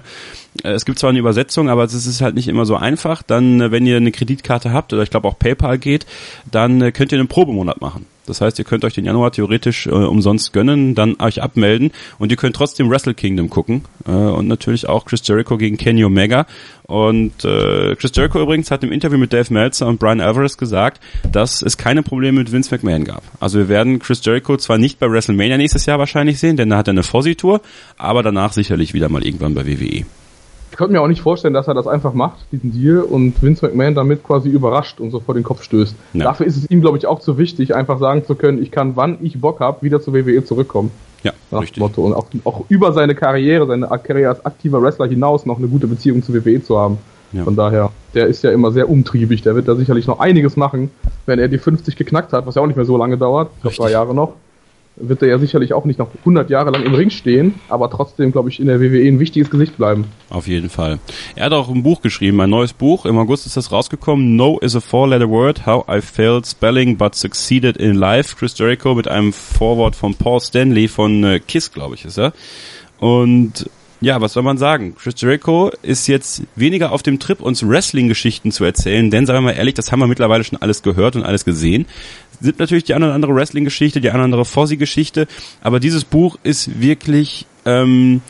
[0.64, 3.24] es gibt zwar eine Übersetzung, aber es ist halt nicht immer so einfach.
[3.24, 6.06] Dann, äh, wenn ihr eine Kreditkarte habt oder ich glaube auch PayPal geht,
[6.50, 8.06] dann äh, könnt ihr einen Probemonat machen.
[8.26, 12.32] Das heißt, ihr könnt euch den Januar theoretisch äh, umsonst gönnen, dann euch abmelden und
[12.32, 16.46] ihr könnt trotzdem Wrestle Kingdom gucken äh, und natürlich auch Chris Jericho gegen Kenny Omega.
[16.84, 21.02] Und äh, Chris Jericho übrigens hat im Interview mit Dave Meltzer und Brian Alvarez gesagt,
[21.32, 23.24] dass es keine Probleme mit Vince McMahon gab.
[23.40, 26.78] Also wir werden Chris Jericho zwar nicht bei WrestleMania nächstes Jahr wahrscheinlich sehen, denn da
[26.78, 27.62] hat er eine Fossi-Tour,
[27.98, 30.06] aber danach sicherlich wieder mal irgendwann bei WWE.
[30.76, 33.66] Ich konnte mir auch nicht vorstellen, dass er das einfach macht, diesen Deal, und Vince
[33.66, 35.96] McMahon damit quasi überrascht und so vor den Kopf stößt.
[36.12, 36.26] Ja.
[36.26, 38.98] Dafür ist es ihm, glaube ich, auch zu wichtig, einfach sagen zu können, ich kann,
[38.98, 40.92] wann ich Bock habe, wieder zur WWE zurückkommen.
[41.24, 41.80] Ja, nach richtig.
[41.80, 42.04] Motto.
[42.04, 45.88] Und auch, auch über seine Karriere, seine Karriere als aktiver Wrestler hinaus noch eine gute
[45.88, 46.98] Beziehung zur WWE zu haben.
[47.32, 47.46] Ja.
[47.46, 49.44] Von daher, der ist ja immer sehr umtriebig.
[49.44, 50.92] Der wird da sicherlich noch einiges machen,
[51.26, 53.50] wenn er die 50 geknackt hat, was ja auch nicht mehr so lange dauert.
[53.56, 54.34] Ich glaube, drei Jahre noch
[54.98, 58.32] wird er ja sicherlich auch nicht noch 100 Jahre lang im Ring stehen, aber trotzdem,
[58.32, 60.06] glaube ich, in der WWE ein wichtiges Gesicht bleiben.
[60.30, 61.00] Auf jeden Fall.
[61.36, 63.06] Er hat auch ein Buch geschrieben, ein neues Buch.
[63.06, 64.36] Im August ist das rausgekommen.
[64.36, 65.66] No is a four-letter word.
[65.66, 68.36] How I failed spelling but succeeded in life.
[68.36, 72.34] Chris Jericho mit einem Vorwort von Paul Stanley von äh, Kiss, glaube ich, ist er.
[73.00, 73.70] Und
[74.02, 74.94] ja, was soll man sagen?
[74.96, 79.52] Chris Jericho ist jetzt weniger auf dem Trip, uns Wrestling-Geschichten zu erzählen, denn sagen wir
[79.54, 81.86] mal ehrlich, das haben wir mittlerweile schon alles gehört und alles gesehen.
[82.46, 85.26] Es gibt natürlich die eine oder andere Wrestling-Geschichte, die eine oder andere Fossi-Geschichte,
[85.64, 88.22] aber dieses Buch ist wirklich, ähm,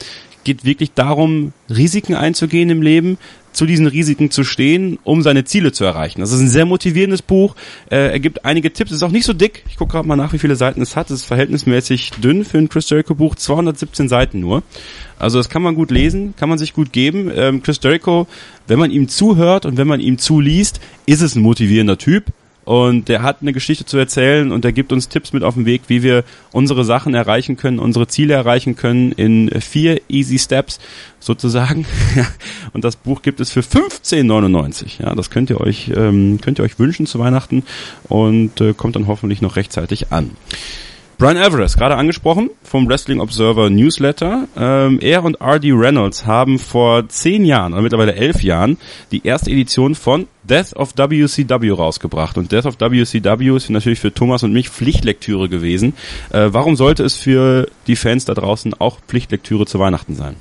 [0.46, 3.18] geht wirklich darum, Risiken einzugehen im Leben,
[3.52, 6.22] zu diesen Risiken zu stehen, um seine Ziele zu erreichen.
[6.22, 7.56] Das ist ein sehr motivierendes Buch.
[7.90, 8.92] Äh, er gibt einige Tipps.
[8.92, 9.66] Es ist auch nicht so dick.
[9.68, 11.10] Ich gucke gerade mal nach, wie viele Seiten es hat.
[11.10, 13.36] Es ist verhältnismäßig dünn für ein Chris Jericho Buch.
[13.36, 14.64] 217 Seiten nur.
[15.20, 17.30] Also das kann man gut lesen, kann man sich gut geben.
[17.36, 18.28] Ähm, Chris Jericho,
[18.68, 22.32] wenn man ihm zuhört und wenn man ihm zuliest, ist es ein motivierender Typ.
[22.66, 25.66] Und der hat eine Geschichte zu erzählen und der gibt uns Tipps mit auf den
[25.66, 30.80] Weg, wie wir unsere Sachen erreichen können, unsere Ziele erreichen können in vier Easy Steps
[31.20, 31.86] sozusagen.
[32.74, 35.04] und das Buch gibt es für 15,99.
[35.04, 37.64] Ja, das könnt ihr euch ähm, könnt ihr euch wünschen zu Weihnachten
[38.10, 40.32] und äh, kommt dann hoffentlich noch rechtzeitig an.
[41.18, 44.50] Brian Alvarez, gerade angesprochen, vom Wrestling Observer Newsletter.
[44.58, 45.72] Ähm, er und R.D.
[45.72, 48.78] Reynolds haben vor zehn Jahren, oder mittlerweile elf Jahren,
[49.14, 52.38] die erste Edition von Death of WCW rausgebracht.
[52.38, 55.94] Und Death of WCW ist natürlich für Thomas und mich Pflichtlektüre gewesen.
[56.32, 60.36] Äh, warum sollte es für die Fans da draußen auch Pflichtlektüre zu Weihnachten sein?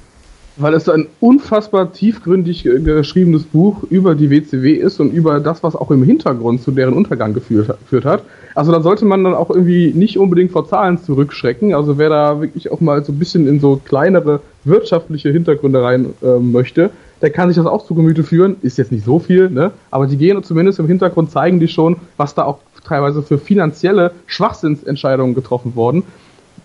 [0.56, 5.74] Weil es ein unfassbar tiefgründig geschriebenes Buch über die WCW ist und über das, was
[5.74, 8.22] auch im Hintergrund zu deren Untergang geführt, hat.
[8.54, 11.74] Also da sollte man dann auch irgendwie nicht unbedingt vor Zahlen zurückschrecken.
[11.74, 16.14] Also wer da wirklich auch mal so ein bisschen in so kleinere wirtschaftliche Hintergründe rein
[16.22, 16.90] äh, möchte,
[17.20, 18.56] der kann sich das auch zu Gemüte führen.
[18.62, 19.72] Ist jetzt nicht so viel, ne?
[19.90, 24.12] Aber die gehen zumindest im Hintergrund, zeigen die schon, was da auch teilweise für finanzielle
[24.26, 26.04] Schwachsinnsentscheidungen getroffen wurden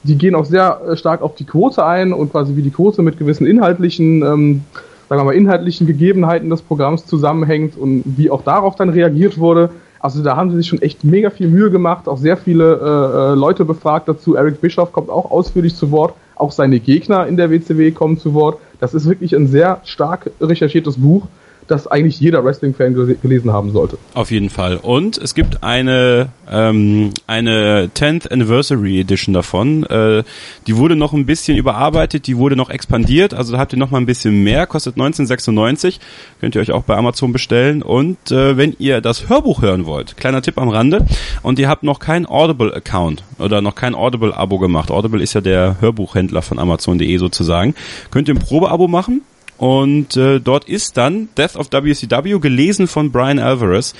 [0.03, 3.01] die gehen auch sehr äh, stark auf die Quote ein und quasi wie die Quote
[3.01, 4.61] mit gewissen inhaltlichen, ähm,
[5.09, 9.69] sagen wir mal, inhaltlichen Gegebenheiten des Programms zusammenhängt und wie auch darauf dann reagiert wurde.
[9.99, 13.33] Also da haben sie sich schon echt mega viel Mühe gemacht, auch sehr viele äh,
[13.33, 14.35] äh Leute befragt dazu.
[14.35, 18.33] Eric Bischoff kommt auch ausführlich zu Wort, auch seine Gegner in der WCW kommen zu
[18.33, 18.59] Wort.
[18.79, 21.27] Das ist wirklich ein sehr stark recherchiertes Buch
[21.69, 23.97] das eigentlich jeder Wrestling-Fan gelesen haben sollte.
[24.13, 24.77] Auf jeden Fall.
[24.77, 29.83] Und es gibt eine, ähm, eine 10th Anniversary Edition davon.
[29.83, 30.23] Äh,
[30.67, 33.33] die wurde noch ein bisschen überarbeitet, die wurde noch expandiert.
[33.33, 34.65] Also da habt ihr noch mal ein bisschen mehr.
[34.65, 35.99] Kostet 1996.
[36.41, 37.81] Könnt ihr euch auch bei Amazon bestellen.
[37.81, 41.05] Und äh, wenn ihr das Hörbuch hören wollt, kleiner Tipp am Rande,
[41.43, 44.91] und ihr habt noch kein Audible-Account oder noch kein Audible-Abo gemacht.
[44.91, 47.75] Audible ist ja der Hörbuchhändler von Amazon.de sozusagen.
[48.11, 49.21] Könnt ihr ein Probeabo machen
[49.59, 53.93] und äh, dort ist dann Death of WCW, gelesen von Brian Alvarez,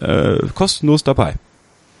[0.00, 1.36] äh, kostenlos dabei.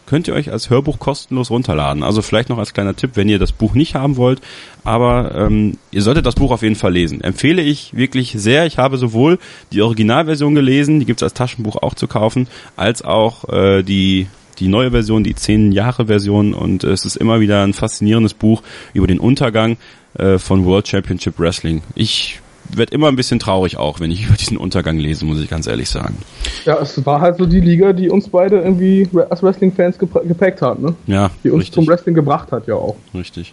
[0.06, 2.02] Könnt ihr euch als Hörbuch kostenlos runterladen.
[2.02, 4.40] Also vielleicht noch als kleiner Tipp, wenn ihr das Buch nicht haben wollt.
[4.82, 7.22] Aber ähm, ihr solltet das Buch auf jeden Fall lesen.
[7.22, 8.66] Empfehle ich wirklich sehr.
[8.66, 9.38] Ich habe sowohl
[9.72, 14.26] die Originalversion gelesen, die gibt's als Taschenbuch auch zu kaufen, als auch äh, die
[14.58, 18.62] die neue Version, die 10 Jahre Version und es ist immer wieder ein faszinierendes Buch
[18.92, 19.78] über den Untergang
[20.16, 21.82] äh, von World Championship Wrestling.
[21.96, 22.40] Ich
[22.76, 25.66] werde immer ein bisschen traurig auch, wenn ich über diesen Untergang lese, muss ich ganz
[25.66, 26.16] ehrlich sagen.
[26.64, 30.80] Ja, es war halt so die Liga, die uns beide irgendwie als Wrestling-Fans geprägt hat,
[30.80, 30.94] ne?
[31.06, 31.30] Ja.
[31.42, 31.74] Die uns richtig.
[31.74, 32.96] zum Wrestling gebracht hat, ja auch.
[33.14, 33.52] Richtig.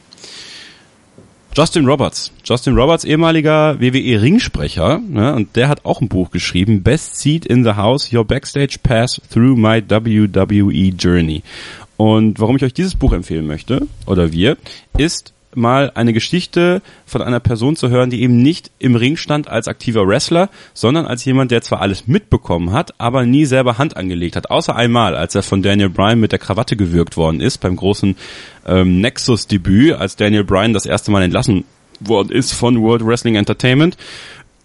[1.54, 2.32] Justin Roberts.
[2.46, 7.66] Justin Roberts, ehemaliger WWE-Ringsprecher, ne, und der hat auch ein Buch geschrieben, Best Seat in
[7.66, 11.44] the House, Your Backstage Pass Through My WWE Journey.
[11.98, 14.58] Und warum ich euch dieses Buch empfehlen möchte, oder wir,
[14.98, 19.48] ist, mal eine Geschichte von einer Person zu hören, die eben nicht im Ring stand
[19.48, 23.98] als aktiver Wrestler, sondern als jemand, der zwar alles mitbekommen hat, aber nie selber Hand
[23.98, 24.50] angelegt hat.
[24.50, 28.16] Außer einmal, als er von Daniel Bryan mit der Krawatte gewürgt worden ist beim großen
[28.66, 31.66] ähm, Nexus-Debüt, als Daniel Bryan das erste Mal entlassen
[32.00, 33.98] worden ist von World Wrestling Entertainment.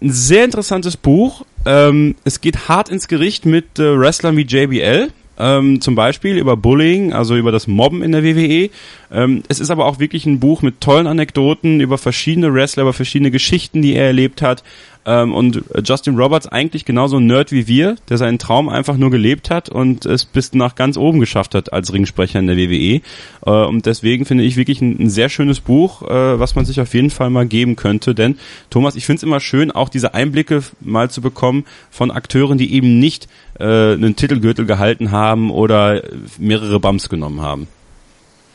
[0.00, 1.44] Ein sehr interessantes Buch.
[1.64, 5.08] Ähm, es geht hart ins Gericht mit äh, Wrestlern wie JBL,
[5.38, 8.70] ähm, zum Beispiel über Bullying, also über das Mobben in der WWE.
[9.10, 12.92] Ähm, es ist aber auch wirklich ein Buch mit tollen Anekdoten über verschiedene Wrestler, über
[12.92, 14.62] verschiedene Geschichten, die er erlebt hat.
[15.06, 19.10] Ähm, und Justin Roberts eigentlich genauso ein Nerd wie wir, der seinen Traum einfach nur
[19.10, 23.00] gelebt hat und es bis nach ganz oben geschafft hat als Ringsprecher in der WWE.
[23.46, 26.80] Äh, und deswegen finde ich wirklich ein, ein sehr schönes Buch, äh, was man sich
[26.80, 28.14] auf jeden Fall mal geben könnte.
[28.14, 28.36] Denn
[28.68, 32.72] Thomas, ich finde es immer schön, auch diese Einblicke mal zu bekommen von Akteuren, die
[32.74, 33.28] eben nicht
[33.60, 36.02] äh, einen Titelgürtel gehalten haben oder
[36.38, 37.68] mehrere Bums genommen haben.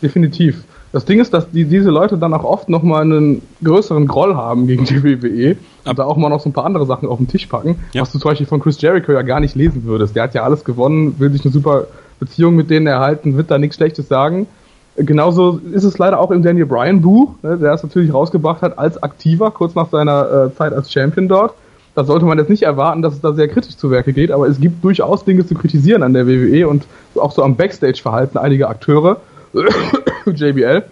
[0.02, 0.64] Definitiv.
[0.92, 4.68] Das Ding ist, dass die, diese Leute dann auch oft nochmal einen größeren Groll haben
[4.68, 7.28] gegen die WWE und da auch mal noch so ein paar andere Sachen auf den
[7.28, 8.02] Tisch packen, ja.
[8.02, 10.16] was du zum Beispiel von Chris Jericho ja gar nicht lesen würdest.
[10.16, 11.88] Der hat ja alles gewonnen, will sich eine super
[12.20, 14.48] Beziehung mit denen erhalten, wird da nichts Schlechtes sagen.
[14.98, 18.78] Genauso ist es leider auch im Daniel Bryan Buch, ne, der es natürlich rausgebracht hat
[18.78, 21.54] als Aktiver, kurz nach seiner äh, Zeit als Champion dort.
[21.96, 24.48] Da sollte man jetzt nicht erwarten, dass es da sehr kritisch zu Werke geht, aber
[24.48, 26.86] es gibt durchaus Dinge zu kritisieren an der WWE und
[27.16, 29.18] auch so am Backstage-Verhalten einiger Akteure.
[30.26, 30.84] JBL.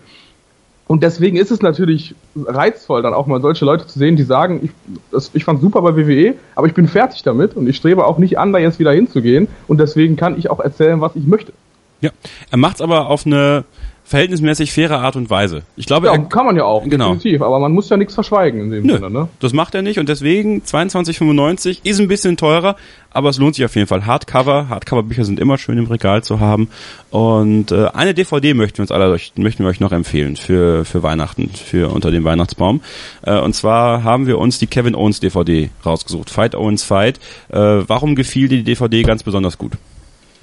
[0.88, 4.60] Und deswegen ist es natürlich reizvoll, dann auch mal solche Leute zu sehen, die sagen,
[4.64, 4.72] ich,
[5.12, 8.18] das, ich fand super bei WWE, aber ich bin fertig damit und ich strebe auch
[8.18, 9.48] nicht an, da jetzt wieder hinzugehen.
[9.68, 11.54] Und deswegen kann ich auch erzählen, was ich möchte.
[12.02, 12.10] Ja,
[12.50, 13.66] er macht es aber auf eine
[14.10, 15.62] verhältnismäßig faire Art und Weise.
[15.76, 17.14] Ich glaube, ja, er, kann man ja auch, genau.
[17.14, 19.28] definitiv, aber man muss ja nichts verschweigen in dem Nö, Sinne, ne?
[19.40, 22.76] Das macht er nicht und deswegen 22,95 ist ein bisschen teurer,
[23.12, 24.08] aber es lohnt sich auf jeden Fall.
[24.08, 26.70] Hardcover, Hardcover-Bücher sind immer schön im Regal zu haben
[27.12, 31.04] und äh, eine DVD möchten wir uns alle möchten wir euch noch empfehlen für für
[31.04, 32.82] Weihnachten, für unter dem Weihnachtsbaum.
[33.22, 37.20] Äh, und zwar haben wir uns die Kevin Owens DVD rausgesucht, Fight Owens Fight.
[37.50, 39.74] Äh, warum gefiel dir die DVD ganz besonders gut?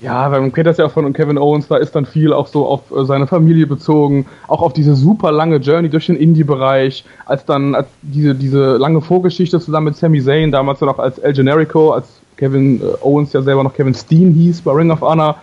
[0.02, 2.48] Ja, weil man kennt das ja auch von Kevin Owens, da ist dann viel auch
[2.48, 7.04] so auf äh, seine Familie bezogen, auch auf diese super lange Journey durch den Indie-Bereich,
[7.24, 11.18] als dann als diese, diese lange Vorgeschichte zusammen mit Sami Zayn, damals ja noch als
[11.18, 15.00] El Generico, als Kevin äh, Owens ja selber noch Kevin Steen hieß bei Ring of
[15.00, 15.36] Honor,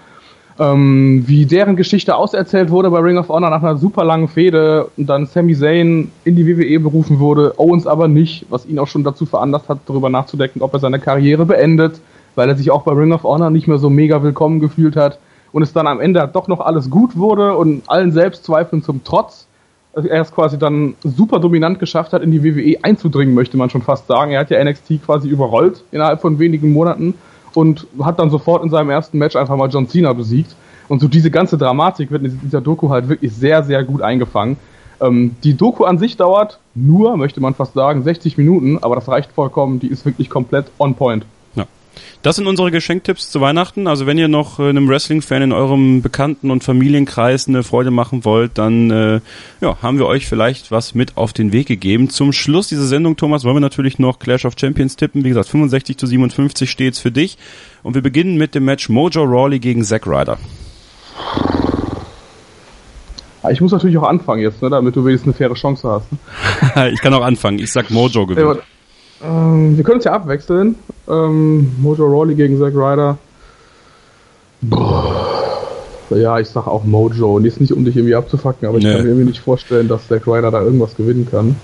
[0.59, 4.87] ähm, wie deren Geschichte auserzählt wurde bei Ring of Honor nach einer super langen Fehde
[4.97, 8.87] und dann Sami Zayn in die WWE berufen wurde, Owens aber nicht, was ihn auch
[8.87, 11.99] schon dazu veranlasst hat, darüber nachzudenken, ob er seine Karriere beendet
[12.35, 15.19] weil er sich auch bei Ring of Honor nicht mehr so mega willkommen gefühlt hat
[15.51, 19.47] und es dann am Ende doch noch alles gut wurde und allen Selbstzweifeln zum Trotz
[19.95, 23.81] er es quasi dann super dominant geschafft hat, in die WWE einzudringen, möchte man schon
[23.81, 24.31] fast sagen.
[24.31, 27.13] Er hat ja NXT quasi überrollt innerhalb von wenigen Monaten
[27.53, 30.55] und hat dann sofort in seinem ersten Match einfach mal John Cena besiegt.
[30.87, 34.57] Und so diese ganze Dramatik wird in dieser Doku halt wirklich sehr, sehr gut eingefangen.
[34.99, 39.07] Ähm, die Doku an sich dauert nur, möchte man fast sagen, 60 Minuten, aber das
[39.07, 39.79] reicht vollkommen.
[39.79, 41.25] Die ist wirklich komplett on point.
[42.21, 43.87] Das sind unsere Geschenktipps zu Weihnachten.
[43.87, 48.25] Also wenn ihr noch äh, einem Wrestling-Fan in eurem Bekannten- und Familienkreis eine Freude machen
[48.25, 49.19] wollt, dann äh,
[49.61, 52.09] ja, haben wir euch vielleicht was mit auf den Weg gegeben.
[52.09, 55.23] Zum Schluss dieser Sendung, Thomas, wollen wir natürlich noch Clash of Champions tippen.
[55.23, 57.37] Wie gesagt, 65 zu 57 steht's für dich.
[57.83, 60.37] Und wir beginnen mit dem Match Mojo Rawley gegen Zack Ryder.
[63.51, 66.11] Ich muss natürlich auch anfangen jetzt, ne, damit du wenigstens eine faire Chance hast.
[66.11, 66.91] Ne?
[66.93, 67.59] ich kann auch anfangen.
[67.59, 68.61] Ich sag Mojo gewinnt.
[69.23, 70.75] Ähm, wir können uns ja abwechseln.
[71.07, 73.17] Ähm, Mojo Rawley gegen Zack Ryder.
[76.09, 77.35] Ja, ich sag auch Mojo.
[77.37, 78.93] Und ist nicht, um dich irgendwie abzufacken, aber ich nee.
[78.93, 81.55] kann mir irgendwie nicht vorstellen, dass Zack Ryder da irgendwas gewinnen kann.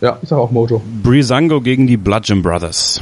[0.00, 0.82] Ja, ich sag auch Mojo.
[1.02, 3.00] Breezango gegen die Bludgeon Brothers.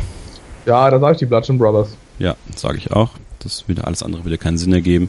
[0.67, 1.97] Ja, da sage ich die Bludgeon Brothers.
[2.19, 3.11] Ja, sage ich auch.
[3.43, 5.09] Das wieder alles andere würde keinen Sinn ergeben.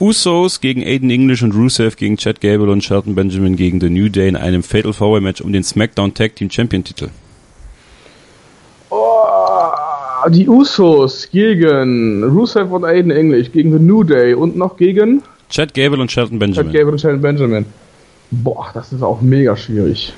[0.00, 4.08] Usos gegen Aiden English und Rusev gegen Chad Gable und Shelton Benjamin gegen The New
[4.08, 7.10] Day in einem Fatal Four Match um den SmackDown Tag Team Champion Titel.
[10.24, 15.22] Oh, die Usos gegen Rusev und Aiden English, gegen The New Day und noch gegen
[15.48, 16.72] Chad Gable und Shelton Benjamin.
[16.72, 17.66] Chad Gable und Shelton Benjamin.
[18.30, 20.12] Boah, das ist auch mega schwierig.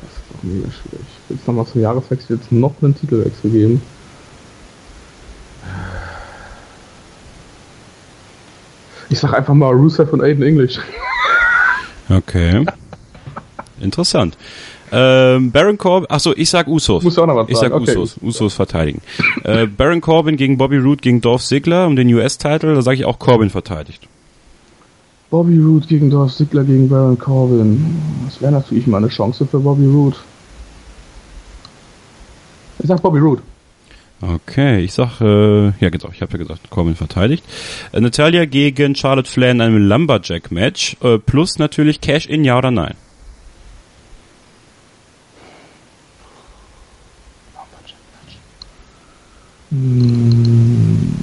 [0.00, 1.06] Das ist auch mega schwierig.
[1.28, 3.82] Jetzt nochmal zum Jahreswechsel jetzt noch einen Titelwechsel geben.
[9.10, 10.78] Ich sag einfach mal Rusev und Aiden English.
[12.08, 12.64] Okay.
[13.80, 14.36] Interessant.
[14.92, 17.02] Ähm, Baron Corbin, achso, ich sag Usos.
[17.02, 17.96] Muss auch noch was ich sag okay.
[17.96, 18.16] Usos.
[18.22, 19.00] Usos verteidigen.
[19.44, 23.04] äh, Baron Corbin gegen Bobby Roode gegen Dolph Ziggler um den US-Title, da sage ich
[23.04, 24.08] auch Corbin verteidigt.
[25.30, 28.00] Bobby Roode gegen Dolph Ziggler gegen Baron Corbin.
[28.26, 30.16] Das wäre natürlich mal eine Chance für Bobby Roode.
[32.80, 33.42] Ich sag Bobby Roode.
[34.22, 37.42] Okay, ich sag, äh, ja genau, ich habe ja gesagt, Corbin verteidigt.
[37.92, 42.94] Äh, Natalia gegen Charlotte Flair in einem Lumberjack-Match, äh, plus natürlich Cash-In, ja oder nein?
[49.70, 51.14] Hm.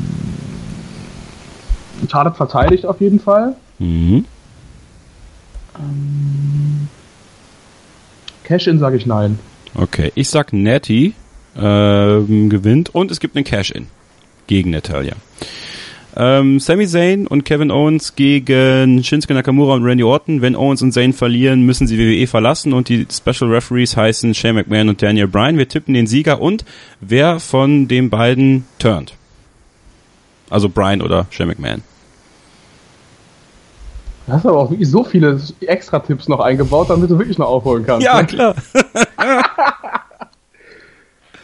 [2.10, 3.56] Charlotte verteidigt auf jeden Fall.
[3.80, 4.26] Mhm.
[5.78, 6.88] Ähm,
[8.44, 9.40] Cash-In sage ich nein.
[9.76, 11.14] Okay, ich sag Natty
[11.56, 13.88] ähm, gewinnt und es gibt einen Cash-In
[14.48, 15.14] gegen Natalia.
[16.16, 20.42] Ähm, Sami Zayn und Kevin Owens gegen Shinsuke Nakamura und Randy Orton.
[20.42, 24.56] Wenn Owens und Zayn verlieren, müssen sie WWE verlassen und die Special Referees heißen Shane
[24.56, 25.58] McMahon und Daniel Bryan.
[25.58, 26.66] Wir tippen den Sieger und
[27.02, 29.14] wer von den beiden turnt.
[30.50, 31.84] Also Bryan oder Shane McMahon.
[34.28, 37.86] Du hast aber auch wirklich so viele Extra-Tipps noch eingebaut, damit du wirklich noch aufholen
[37.86, 38.06] kannst.
[38.06, 38.28] Ja, ne?
[38.28, 38.56] klar.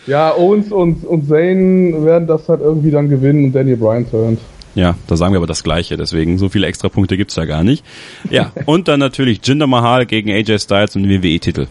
[0.08, 4.40] ja, Owens und, und Zayn werden das halt irgendwie dann gewinnen und Daniel Bryan turnt.
[4.76, 7.64] Ja, da sagen wir aber das Gleiche, deswegen so viele extra Punkte gibt's da gar
[7.64, 7.86] nicht.
[8.30, 11.68] Ja, und dann natürlich Jinder Mahal gegen AJ Styles und WWE-Titel.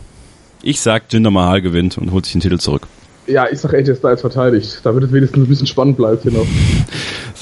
[0.63, 2.87] Ich sag, Jinder Mahal gewinnt und holt sich den Titel zurück.
[3.27, 6.47] Ja, ich sag AJ Styles verteidigt, damit es wenigstens ein bisschen spannend bleibt hier noch.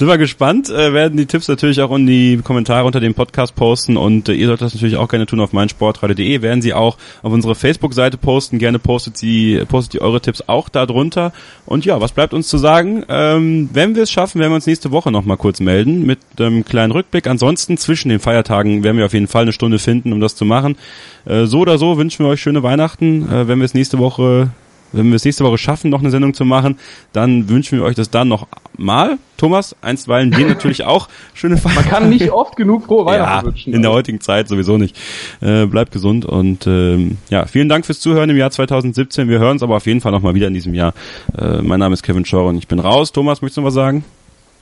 [0.01, 3.53] Sind wir gespannt, äh, werden die Tipps natürlich auch in die Kommentare unter dem Podcast
[3.53, 6.97] posten und äh, ihr solltet das natürlich auch gerne tun auf meinsportradio.de, werden sie auch
[7.21, 11.33] auf unsere Facebook-Seite posten, gerne postet sie, postet ihr eure Tipps auch da drunter
[11.67, 13.05] und ja, was bleibt uns zu sagen?
[13.09, 16.65] Ähm, wenn wir es schaffen, werden wir uns nächste Woche nochmal kurz melden mit einem
[16.65, 17.27] kleinen Rückblick.
[17.27, 20.45] Ansonsten zwischen den Feiertagen werden wir auf jeden Fall eine Stunde finden, um das zu
[20.45, 20.77] machen.
[21.25, 24.49] Äh, so oder so wünschen wir euch schöne Weihnachten, äh, wenn wir es nächste Woche
[24.91, 26.77] wenn wir es nächste Woche schaffen, noch eine Sendung zu machen,
[27.13, 29.17] dann wünschen wir euch das dann noch mal.
[29.37, 31.89] Thomas, einstweilen dir natürlich auch schöne Feiertage.
[31.89, 33.73] Man kann nicht oft genug frohe Weihnachten ja, wünschen.
[33.73, 34.97] In der heutigen Zeit sowieso nicht.
[35.41, 39.29] Äh, bleibt gesund und ähm, ja, vielen Dank fürs Zuhören im Jahr 2017.
[39.29, 40.93] Wir hören uns aber auf jeden Fall nochmal wieder in diesem Jahr.
[41.37, 43.11] Äh, mein Name ist Kevin Schor und ich bin raus.
[43.11, 44.03] Thomas, möchtest du noch was sagen?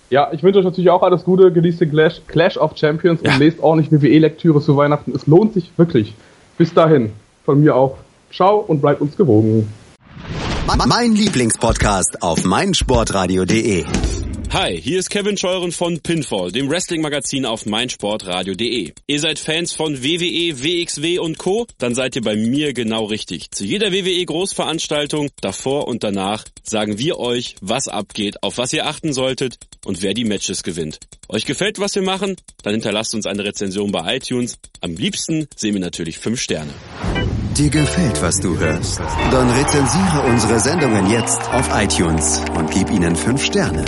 [0.09, 3.33] Ja, ich wünsche euch natürlich auch alles Gute, genießt den Clash, Clash of Champions ja.
[3.33, 5.13] und lest ordentlich WWE-Lektüre zu Weihnachten.
[5.15, 6.15] Es lohnt sich wirklich.
[6.57, 7.11] Bis dahin,
[7.45, 7.97] von mir auch.
[8.31, 9.71] Ciao und bleibt uns gewogen.
[10.87, 13.85] Mein Lieblingspodcast auf meinsportradio.de.
[14.51, 18.93] Hi, hier ist Kevin Scheuren von Pinfall, dem Wrestling-Magazin auf meinsportradio.de.
[19.05, 21.67] Ihr seid Fans von WWE, WXW und Co?
[21.77, 23.51] Dann seid ihr bei mir genau richtig.
[23.51, 29.13] Zu jeder WWE-Großveranstaltung, davor und danach, sagen wir euch, was abgeht, auf was ihr achten
[29.13, 30.99] solltet und wer die Matches gewinnt.
[31.27, 32.35] Euch gefällt, was wir machen?
[32.63, 34.57] Dann hinterlasst uns eine Rezension bei iTunes.
[34.81, 36.73] Am liebsten sehen wir natürlich 5 Sterne.
[37.59, 39.01] Dir gefällt, was du hörst?
[39.31, 43.83] Dann rezensiere unsere Sendungen jetzt auf iTunes und gib ihnen fünf Sterne.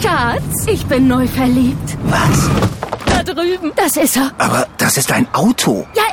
[0.00, 1.98] Schatz, ich bin neu verliebt.
[2.04, 2.48] Was?
[3.06, 3.72] Da drüben.
[3.74, 4.30] Das ist er.
[4.38, 5.84] Aber das ist ein Auto.
[5.96, 6.04] Ja,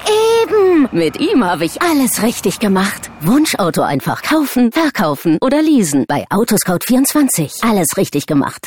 [0.41, 0.89] eben.
[0.91, 3.11] Mit ihm habe ich alles richtig gemacht.
[3.21, 6.05] Wunschauto einfach kaufen, verkaufen oder leasen.
[6.07, 7.69] Bei Autoscout24.
[7.69, 8.65] Alles richtig gemacht.